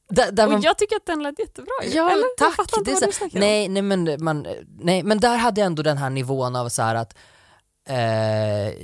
[0.09, 1.71] där, där man Och jag tycker att den lät jättebra.
[1.93, 2.23] Ja, eller?
[2.39, 2.79] Jag tack.
[2.79, 3.29] inte Det är så-.
[3.33, 4.47] Nej, nej, men, man,
[4.79, 7.15] nej, men där hade jag ändå den här nivån av så här att
[7.89, 8.75] eh,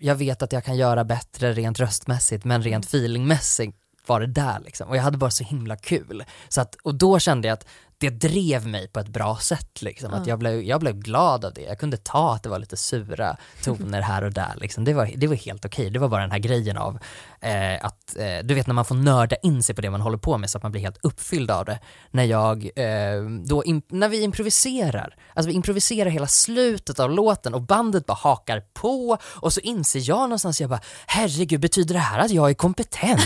[0.00, 3.76] jag vet att jag kan göra bättre rent röstmässigt, men rent feelingmässigt
[4.06, 4.88] var det där liksom.
[4.88, 6.24] Och jag hade bara så himla kul.
[6.48, 7.66] Så att, och då kände jag att
[8.00, 10.12] det drev mig på ett bra sätt liksom.
[10.14, 10.32] Att Ja.
[10.32, 11.60] jag, blev, jag blev glad av det.
[11.62, 14.84] Jag kunde ta att det var lite sura toner här och där liksom.
[14.84, 15.90] Det var, det var helt okej.
[15.90, 16.98] Det var bara den här grejen av
[17.40, 20.18] eh, att, eh, du vet när man får nörda in sig på det man håller
[20.18, 21.78] på med så att man blir helt uppfylld av det.
[22.10, 27.62] När jag, eh, då, när vi improviserar, alltså vi improviserar hela slutet av låten och
[27.62, 32.18] bandet bara hakar på och så inser jag någonstans, jag bara herregud betyder det här
[32.18, 33.20] att jag är kompetent?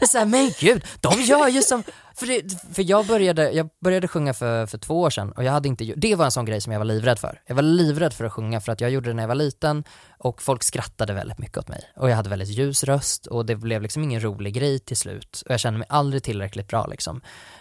[0.06, 1.82] Så här, men gud, de gör ju som,
[2.14, 5.52] för, det, för jag, började, jag började sjunga för, för två år sedan och jag
[5.52, 7.40] hade inte, det var en sån grej som jag var livrädd för.
[7.46, 9.84] Jag var livrädd för att sjunga för att jag gjorde det när jag var liten
[10.18, 11.90] och folk skrattade väldigt mycket åt mig.
[11.96, 15.42] Och jag hade väldigt ljus röst och det blev liksom ingen rolig grej till slut.
[15.46, 17.20] Och jag kände mig aldrig tillräckligt bra liksom.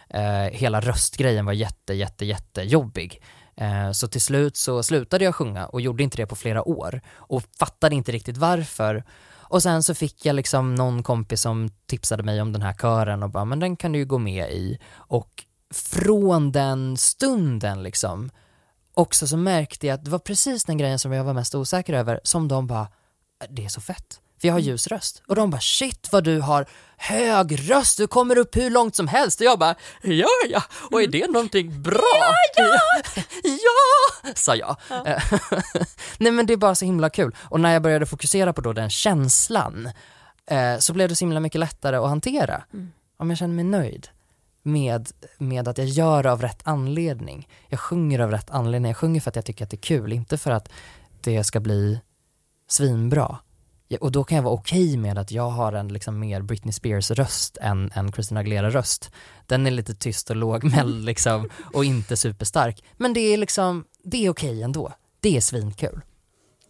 [0.09, 3.21] Eh, hela röstgrejen var jätte, jätte, jätte jobbig.
[3.57, 7.01] Eh, så till slut så slutade jag sjunga och gjorde inte det på flera år
[7.15, 9.03] och fattade inte riktigt varför.
[9.49, 13.23] Och sen så fick jag liksom någon kompis som tipsade mig om den här kören
[13.23, 14.79] och bara, men den kan du ju gå med i.
[14.93, 18.29] Och från den stunden liksom,
[18.93, 21.93] också så märkte jag att det var precis den grejen som jag var mest osäker
[21.93, 22.87] över, som de bara,
[23.49, 24.21] det är så fett.
[24.41, 25.21] För jag har ljus röst.
[25.27, 26.65] Och de bara, shit vad du har
[26.97, 29.39] hög röst, du kommer upp hur långt som helst.
[29.39, 32.01] Och jag bara, ja ja, och är det någonting bra?
[32.19, 33.23] Ja, ja!
[34.23, 34.75] ja, sa jag.
[36.17, 37.35] Nej men det är bara så himla kul.
[37.39, 39.89] Och när jag började fokusera på då den känslan,
[40.49, 42.63] eh, så blev det så himla mycket lättare att hantera.
[43.17, 44.07] Om jag känner mig nöjd
[44.63, 47.47] med, med att jag gör av rätt anledning.
[47.67, 50.13] Jag sjunger av rätt anledning, jag sjunger för att jag tycker att det är kul,
[50.13, 50.69] inte för att
[51.21, 51.99] det ska bli
[52.67, 53.38] svinbra.
[54.01, 57.11] Och då kan jag vara okej med att jag har en liksom mer Britney Spears
[57.11, 59.11] röst än en Christina Aguilera röst.
[59.45, 62.83] Den är lite tyst och lågmäld liksom och inte superstark.
[62.97, 64.93] Men det är liksom, det är okej ändå.
[65.19, 66.01] Det är svinkul.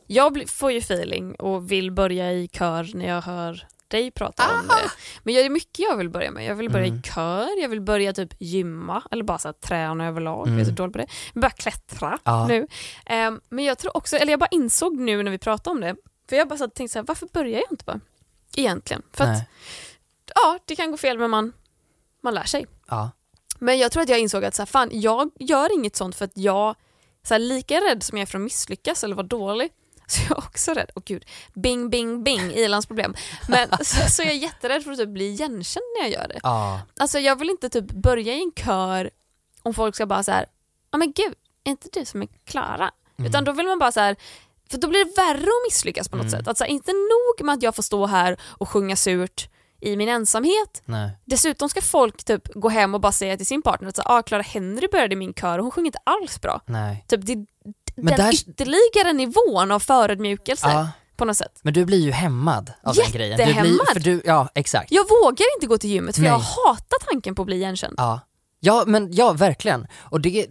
[0.08, 4.68] Jag får ju feeling och vill börja i kör när jag hör dig prata om
[4.68, 4.90] det.
[5.24, 6.46] Men det är mycket jag vill börja med.
[6.46, 7.00] Jag vill börja Mm.
[7.00, 10.48] i kör, jag vill börja typ gymma eller bara så här, träna överlag.
[10.48, 10.76] Jag är så Mm.
[10.76, 11.04] dålig på det.
[11.28, 12.48] Jag vill börja klättra Ja.
[12.48, 12.68] nu.
[13.06, 15.96] Ehm, men jag tror också, eller jag bara insåg nu när vi pratade om det,
[16.30, 18.00] för jag bara så här, tänkte så här, varför börjar jag inte bara?
[18.56, 19.04] Egentligen.
[19.14, 19.48] För att Nej.
[20.36, 21.54] ja, det kan gå fel men man,
[22.24, 22.66] man lär sig.
[22.88, 23.12] Ja.
[23.60, 26.26] Men jag tror att jag insåg att så här, fan, jag gör inget sånt för
[26.26, 26.76] att jag,
[27.24, 29.72] så här, lika rädd som jag är för att misslyckas eller vara dålig,
[30.08, 33.16] så jag är också rädd, åh gud, bing bing bing, Ilans problem.
[33.50, 36.40] Men så, så jag är jätterädd för att typ bli igenkänd när jag gör det.
[36.44, 36.82] Ja.
[37.00, 39.10] Alltså jag vill inte typ börja i en kör
[39.64, 40.46] om folk ska bara så här,
[40.92, 42.92] ja men gud, är inte du som är Klara?
[43.18, 43.30] Mm.
[43.30, 44.16] Utan då vill man bara så här,
[44.72, 46.40] för då blir det värre att misslyckas på något Mm.
[46.40, 46.48] sätt.
[46.48, 49.50] Att så här, inte nog med att jag får stå här och sjunga surt
[49.82, 51.12] i min ensamhet, Nej.
[51.26, 54.42] Dessutom ska folk typ gå hem och bara säga till sin partner att ah, Clara
[54.42, 56.62] Henry började i min kör och hon sjunger inte alls bra.
[56.66, 57.06] Nej.
[57.08, 60.90] Typ det, Men den där- ytterligare nivån av förödmjukelse Ja.
[61.18, 61.60] på något sätt.
[61.64, 63.38] Men du blir ju hämmad av den grejen.
[63.38, 64.92] Du blir, för du, ja, exakt.
[64.92, 66.48] Jag vågar inte gå till gymmet för jag Nej.
[66.66, 67.94] hatar tanken på att bli igenkänd.
[67.98, 68.20] Ja.
[68.60, 69.88] ja, men ja, verkligen.
[70.00, 70.48] Och det,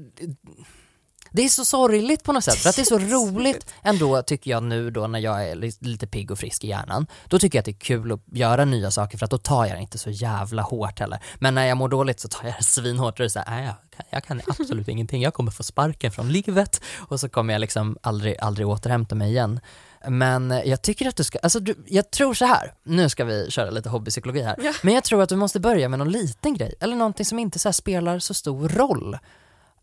[1.36, 4.50] det är så sorgligt på något sätt, för att det är så roligt ändå tycker
[4.50, 7.06] jag nu då när jag är li- lite pigg och frisk i hjärnan.
[7.28, 9.66] Då tycker jag att det är kul att göra nya saker för att då tar
[9.66, 11.18] jag det inte så jävla hårt heller.
[11.38, 13.50] Men när jag mår dåligt så tar jag det svinhårt och det är så här,
[13.50, 17.28] "Nej, jag, kan, jag kan absolut ingenting, jag kommer få sparken från livet och så
[17.28, 19.60] kommer jag liksom aldrig, aldrig återhämta mig igen.
[20.08, 22.74] Men jag tycker att du ska, alltså du, jag tror så här.
[22.84, 24.72] nu ska vi köra lite hobbypsykologi här, Ja.
[24.82, 27.58] men jag tror att du måste börja med någon liten grej, eller någonting som inte
[27.58, 29.18] så spelar så stor roll.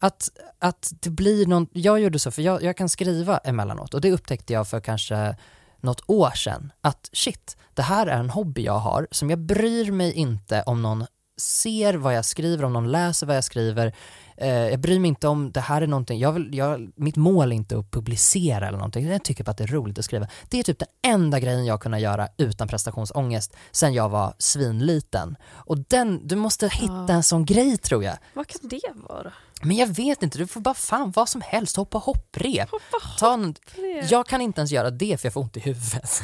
[0.04, 0.30] Att,
[0.60, 4.12] att det blir någon, jag gjorde så, för jag, jag kan skriva emellanåt och det
[4.12, 5.36] upptäckte jag för kanske
[5.82, 9.92] något år sedan, att shit, det här är en hobby jag har som jag bryr
[9.92, 11.06] mig inte om någon
[11.38, 13.96] ser vad jag skriver, om någon läser vad jag skriver.
[14.38, 17.52] Eh, jag bryr mig inte om det här är någonting, jag vill, jag, mitt mål
[17.52, 20.28] är inte att publicera eller någonting, jag tycker bara att det är roligt att skriva.
[20.50, 25.36] Det är typ den enda grejen jag kunnat göra utan prestationsångest sen jag var svinliten.
[25.54, 27.14] Och den, du måste hitta Ja.
[27.14, 28.18] en sån grej tror jag.
[28.34, 29.32] Vad kan det vara?
[29.66, 32.70] Men jag vet inte, du får bara fan vad som helst, hoppa hopprep.
[32.72, 34.12] Hoppa Ta en, hopprep.
[34.12, 36.22] jag kan inte ens göra det för jag får ont i huvudet.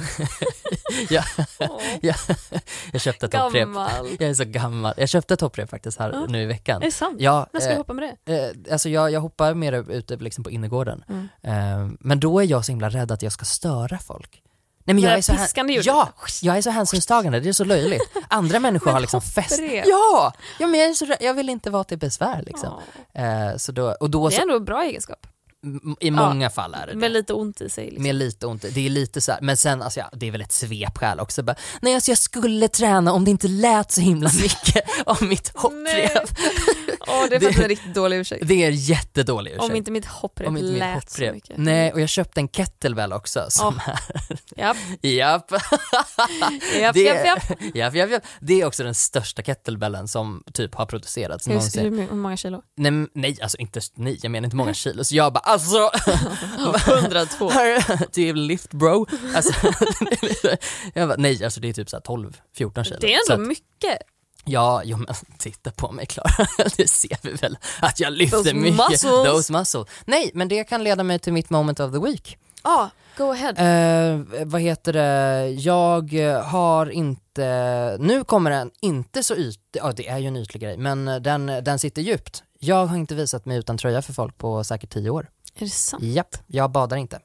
[1.10, 1.24] jag,
[2.02, 2.16] jag,
[2.92, 3.62] jag köpte ett hopprep.
[3.62, 3.90] Gammal.
[4.20, 4.94] Jag är så gammal.
[4.98, 6.26] Jag köpte ett hopprep faktiskt här Ja.
[6.30, 6.82] nu i veckan.
[6.82, 7.16] Är det sant?
[7.20, 8.34] Ja, När ska du eh, hoppa med det?
[8.68, 11.04] eh, alltså jag, jag hoppar mer ute liksom på innergården.
[11.10, 11.28] Mm.
[11.44, 14.42] Eh, men då är jag så himla rädd att jag ska störa folk.
[14.90, 15.86] Nej men jag är så piskande ljudet.
[15.86, 16.10] Ja,
[16.42, 18.02] jag är så hänsynstagande, det är så löjligt.
[18.28, 19.60] Andra människor har liksom fest.
[19.86, 20.34] Ja!
[20.60, 22.74] ja men jag, är så, jag vill inte vara till besvär liksom.
[23.14, 23.22] Ja.
[23.22, 25.28] Eh, så då, och då Det så, är ändå en bra egenskap.
[25.99, 26.97] I många fall är det det.
[26.99, 27.86] Med lite ont i sig.
[27.86, 28.03] Liksom.
[28.03, 30.41] Med lite ont, det är lite så här, men sen alltså, ja, det är väl
[30.41, 31.43] ett svepskäl också.
[31.43, 35.51] Bara, nej alltså jag skulle träna om det inte lät så himla mycket av mitt
[35.55, 36.30] hopprep.
[37.07, 38.47] Åh, det är Det- faktiskt en riktigt dålig ursäkt.
[38.47, 39.64] Det är jättedålig ursäkt.
[39.70, 41.34] Om inte mitt hopprep Om inte mitt lät så hopprep.
[41.36, 41.57] mycket.
[41.57, 43.45] Nej, och jag köpte en kettlebell också.
[43.49, 43.80] Som
[44.55, 45.51] Japp, japp.
[46.82, 47.76] japp, det, japp, japp.
[47.76, 48.24] japp, japp, japp.
[48.39, 51.93] det är också den största kettlebellen som typ har producerats Hur, någonsin.
[51.93, 52.62] hur, hur många kilo?
[52.78, 55.03] Nej, nej, alltså inte, nej, jag menar inte många kilo.
[55.03, 55.91] Så jag bara alltså,
[56.88, 57.50] 102.
[58.14, 59.08] do you lift bro?
[59.36, 59.54] Alltså,
[60.93, 62.97] jag bara, nej alltså det är typ så här 12-14 kilo.
[63.02, 63.97] Det är Så ändå att, mycket.
[64.45, 66.47] Ja, jo, men titta på mig Klara,
[66.78, 68.78] det ser vi väl att jag lyfter Those mycket.
[68.78, 69.02] muscles.
[69.02, 69.88] Those muscles.
[70.06, 72.38] Nej, men det kan leda mig till mitt moment of the week.
[72.64, 73.54] Ja, go ahead.
[74.14, 76.12] Eh, vad heter det, jag
[76.43, 80.78] har inte, nu kommer den inte så ytlig, ja det är ju en ytlig grej,
[80.78, 82.43] men den, den sitter djupt.
[82.62, 85.28] Jag har inte visat mig utan tröja för folk på säkert tio år.
[85.62, 86.03] Är det sant?
[86.03, 87.20] Japp, jag badar inte.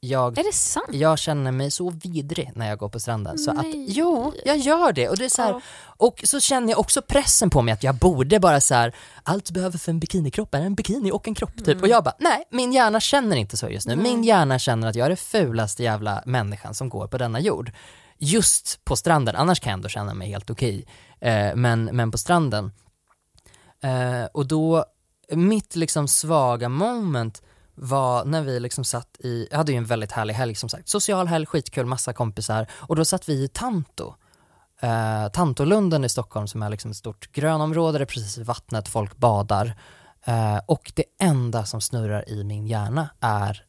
[0.00, 0.88] Jag, Är det sant?
[0.92, 3.38] jag känner mig så vidrig när jag går på stranden.
[3.38, 3.86] Så att, Nej.
[3.88, 5.08] jo, jag gör det.
[5.08, 5.60] Och, det är så här, Ja.
[5.96, 9.44] och så känner jag också pressen på mig att jag borde bara så här, allt
[9.46, 11.68] du behöver för en bikinikropp är en bikini och en kropp typ.
[11.68, 11.80] Mm.
[11.82, 13.96] Och jag bara, nej, min hjärna känner inte så just nu.
[13.96, 17.72] Min hjärna känner att jag är det fulaste jävla människan som går på denna jord.
[18.18, 20.86] Just på stranden, annars kan jag ändå känna mig helt okej.
[21.20, 22.72] Eh, men, men på stranden.
[23.82, 24.84] Eh, och då,
[25.32, 27.42] mitt liksom svaga moment
[27.80, 30.88] var när vi liksom satt i, jag hade ju en väldigt härlig helg som sagt,
[30.88, 34.14] social helg, skitkul, massa kompisar och då satt vi i Tanto.
[34.80, 38.88] Eh, Tantolunden i Stockholm som är liksom ett stort grönområde, det är precis vid vattnet,
[38.88, 39.74] folk badar.
[40.24, 43.64] Eh, och det enda som snurrar i min hjärna är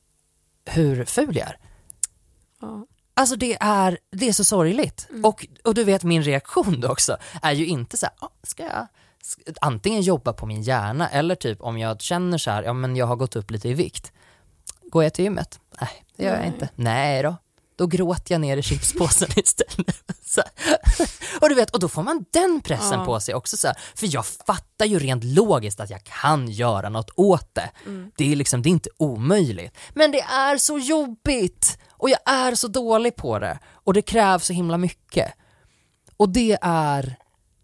[0.65, 1.57] hur ful jag är.
[2.61, 2.85] Ja.
[3.13, 5.07] Alltså det är, det är så sorgligt.
[5.23, 8.63] Och, och du vet min reaktion då också är ju inte så här, "Ah, ska
[8.63, 8.87] jag
[9.61, 13.05] antingen jobba på min hjärna eller typ om jag känner så här, ja men jag
[13.05, 14.11] har gått upp lite i vikt.
[14.91, 15.59] Går jag till gymmet?
[15.81, 16.69] Nej, det gör jag inte.
[16.75, 17.35] Nej då.
[17.75, 20.03] Då gråter jag ner i chipspåsen istället.
[21.41, 23.05] Och du vet, och då får man den pressen Ja.
[23.05, 23.77] på sig också så här.
[23.95, 27.69] För jag fattar ju rent logiskt att jag kan göra något åt det.
[28.17, 29.77] Det är liksom, det är inte omöjligt.
[29.93, 31.77] Men det är så jobbigt!
[31.91, 33.59] Och jag är så dålig på det.
[33.73, 35.33] Och det krävs så himla mycket.
[36.17, 37.15] Och det är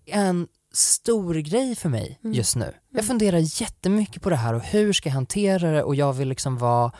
[0.05, 2.73] en stor grej för mig just nu.
[2.91, 6.29] Jag funderar jättemycket på det här och hur ska jag hantera det och jag vill
[6.29, 6.91] liksom vara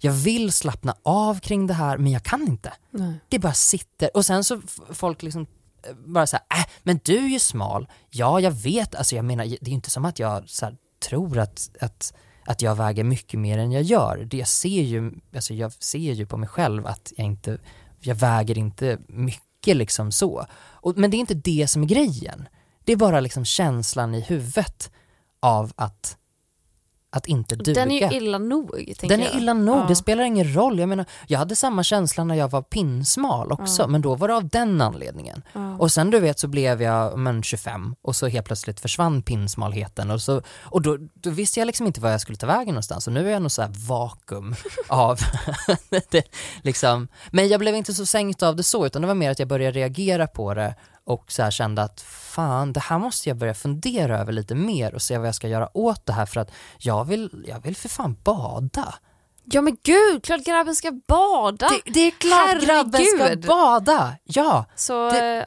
[0.00, 2.72] jag vill slappna av kring det här men jag kan inte.
[2.90, 3.14] Nej.
[3.28, 4.60] Det bara sitter och sen så
[4.90, 5.46] folk liksom
[5.82, 7.88] eh, bara såhär, äh, men du är ju smal.
[8.10, 10.76] Ja, jag vet, alltså jag menar, det är ju inte som att jag så här,
[11.08, 12.14] tror att, att,
[12.46, 14.26] att jag väger mycket mer än jag gör.
[14.30, 17.58] Det jag ser ju, alltså jag ser ju på mig själv att jag inte,
[18.00, 20.46] jag väger inte mycket liksom så.
[20.54, 22.48] Och, men det är inte det som är grejen.
[22.88, 24.90] Det är bara liksom känslan i huvudet
[25.40, 26.16] av att,
[27.10, 27.80] att inte duga.
[27.80, 29.30] Den är ju illa nog, Den jag.
[29.30, 29.84] är illa nog, Ja.
[29.88, 30.78] det spelar ingen roll.
[30.78, 33.86] Jag menar, jag hade samma känsla när jag var pinsmal också, Ja.
[33.86, 35.42] men då var det av den anledningen.
[35.52, 35.76] Ja.
[35.78, 40.10] Och sen du vet så blev jag men, 25 och så helt plötsligt försvann pinsmalheten
[40.10, 43.06] och, så, och då, då visste jag liksom inte var jag skulle ta vägen någonstans
[43.06, 44.54] och nu är jag nog så här vakuum
[44.88, 45.18] av
[46.10, 46.24] det,
[46.62, 47.08] liksom.
[47.30, 49.48] Men jag blev inte så sänkt av det så utan det var mer att jag
[49.48, 50.74] började reagera på det
[51.08, 54.94] och så här kände att fan det här måste jag börja fundera över lite mer
[54.94, 57.76] och se vad jag ska göra åt det här för att jag vill, jag vill
[57.76, 58.94] för fan bada.
[59.44, 61.68] Ja men gud, klart grabben ska bada!
[61.68, 64.64] Det, det är klart grabben ska bada, ja.
[64.76, 65.44] Så det-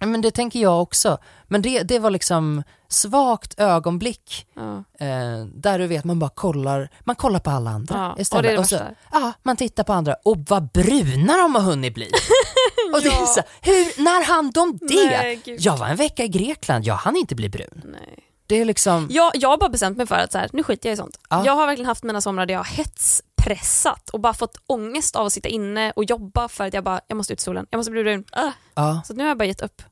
[0.00, 1.18] Ja, Men det tänker jag också.
[1.48, 4.76] Men det, det var liksom, svagt ögonblick Ja.
[5.06, 8.42] eh, där du vet man bara kollar, man kollar på alla andra Ja, och istället.
[8.44, 8.94] det är det så, värsta.
[9.12, 12.10] ja, man tittar på andra och vad bruna de har hunnit bli.
[12.94, 14.94] och det är så, hur, när hann de det?
[15.06, 17.82] Nej, jag var en vecka i Grekland, jag hann inte bli brun.
[17.84, 18.24] Nej.
[18.46, 20.88] Det är liksom, Jag, jag har bara bestämt mig för att så här, nu skiter
[20.88, 21.18] jag i sånt.
[21.30, 21.42] Ja.
[21.46, 25.26] Jag har verkligen haft mina somrar där jag har hetspressat och bara fått ångest av
[25.26, 27.78] att sitta inne och jobba för att jag bara, jag måste ut i solen, jag
[27.78, 28.24] måste bli brun.
[28.32, 28.50] Ah.
[28.74, 29.02] ja.
[29.04, 29.82] Så nu har jag bara gett upp.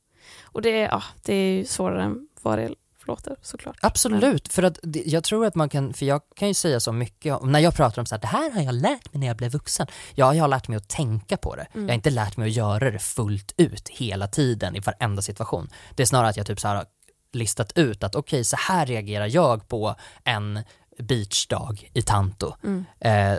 [0.45, 2.75] Och det, är- ja, det är svårare än vad det
[3.07, 3.77] låter såklart.
[3.83, 7.43] Absolut, för att jag tror att man kan, för jag kan ju säga så mycket,
[7.43, 9.51] när jag pratar om så här, det här har jag lärt mig när jag blev
[9.53, 9.87] vuxen.
[10.15, 11.67] Ja, jag har lärt mig att tänka på det.
[11.73, 15.69] Jag har inte lärt mig att göra det fullt ut hela tiden i varenda situation.
[15.95, 16.87] Det är snarare att jag typ så här har
[17.33, 19.95] listat ut att okej, så här reagerar jag på
[20.25, 20.61] en
[20.99, 22.55] beachdag i Tanto.
[22.65, 22.85] Mm.
[23.01, 23.39] Eh,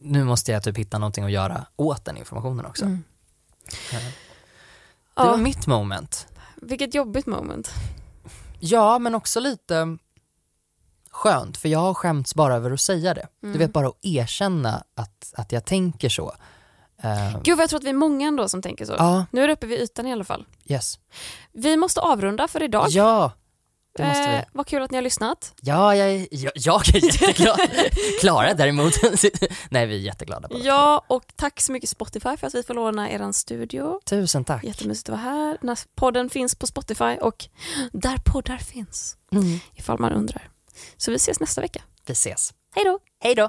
[0.00, 2.84] nu måste jag typ hitta någonting att göra åt den informationen också.
[2.84, 3.02] Mm.
[3.92, 3.98] Eh,
[5.14, 6.26] Det var Ja, mitt moment.
[6.62, 7.70] vilket jobbigt moment.
[8.60, 9.98] Ja, men också lite
[11.10, 13.26] skönt, för jag har skämts bara över att säga det.
[13.42, 13.52] Mm.
[13.52, 16.34] Du vet, bara att erkänna att, att jag tänker så.
[17.02, 18.94] Eh, Gud vad jag tror att vi är många ändå som tänker så.
[18.98, 20.46] ja, Nu är det uppe vid ytan i alla fall.
[20.64, 20.98] yes.
[21.52, 22.86] Vi måste avrunda för idag.
[22.90, 23.32] Ja,
[23.96, 25.54] det måste Eh, vad kul att ni har lyssnat.
[25.60, 27.60] Ja, jag, jag, jag är jätteglad.
[28.20, 28.92] Klara däremot,
[29.70, 30.58] nej vi är jätteglada bara.
[30.58, 34.00] Ja, och tack så mycket Spotify för att vi får låna er studio.
[34.04, 34.64] Tusen tack.
[34.64, 35.58] Jättemysigt att vara här.
[35.60, 37.44] Den här podden finns på Spotify och
[37.92, 39.58] där poddar finns, Mm.
[39.74, 40.48] ifall man undrar.
[40.96, 41.82] Så vi ses nästa vecka.
[42.06, 42.52] Vi ses.
[42.74, 42.98] Hej då!
[43.24, 43.48] Hej då.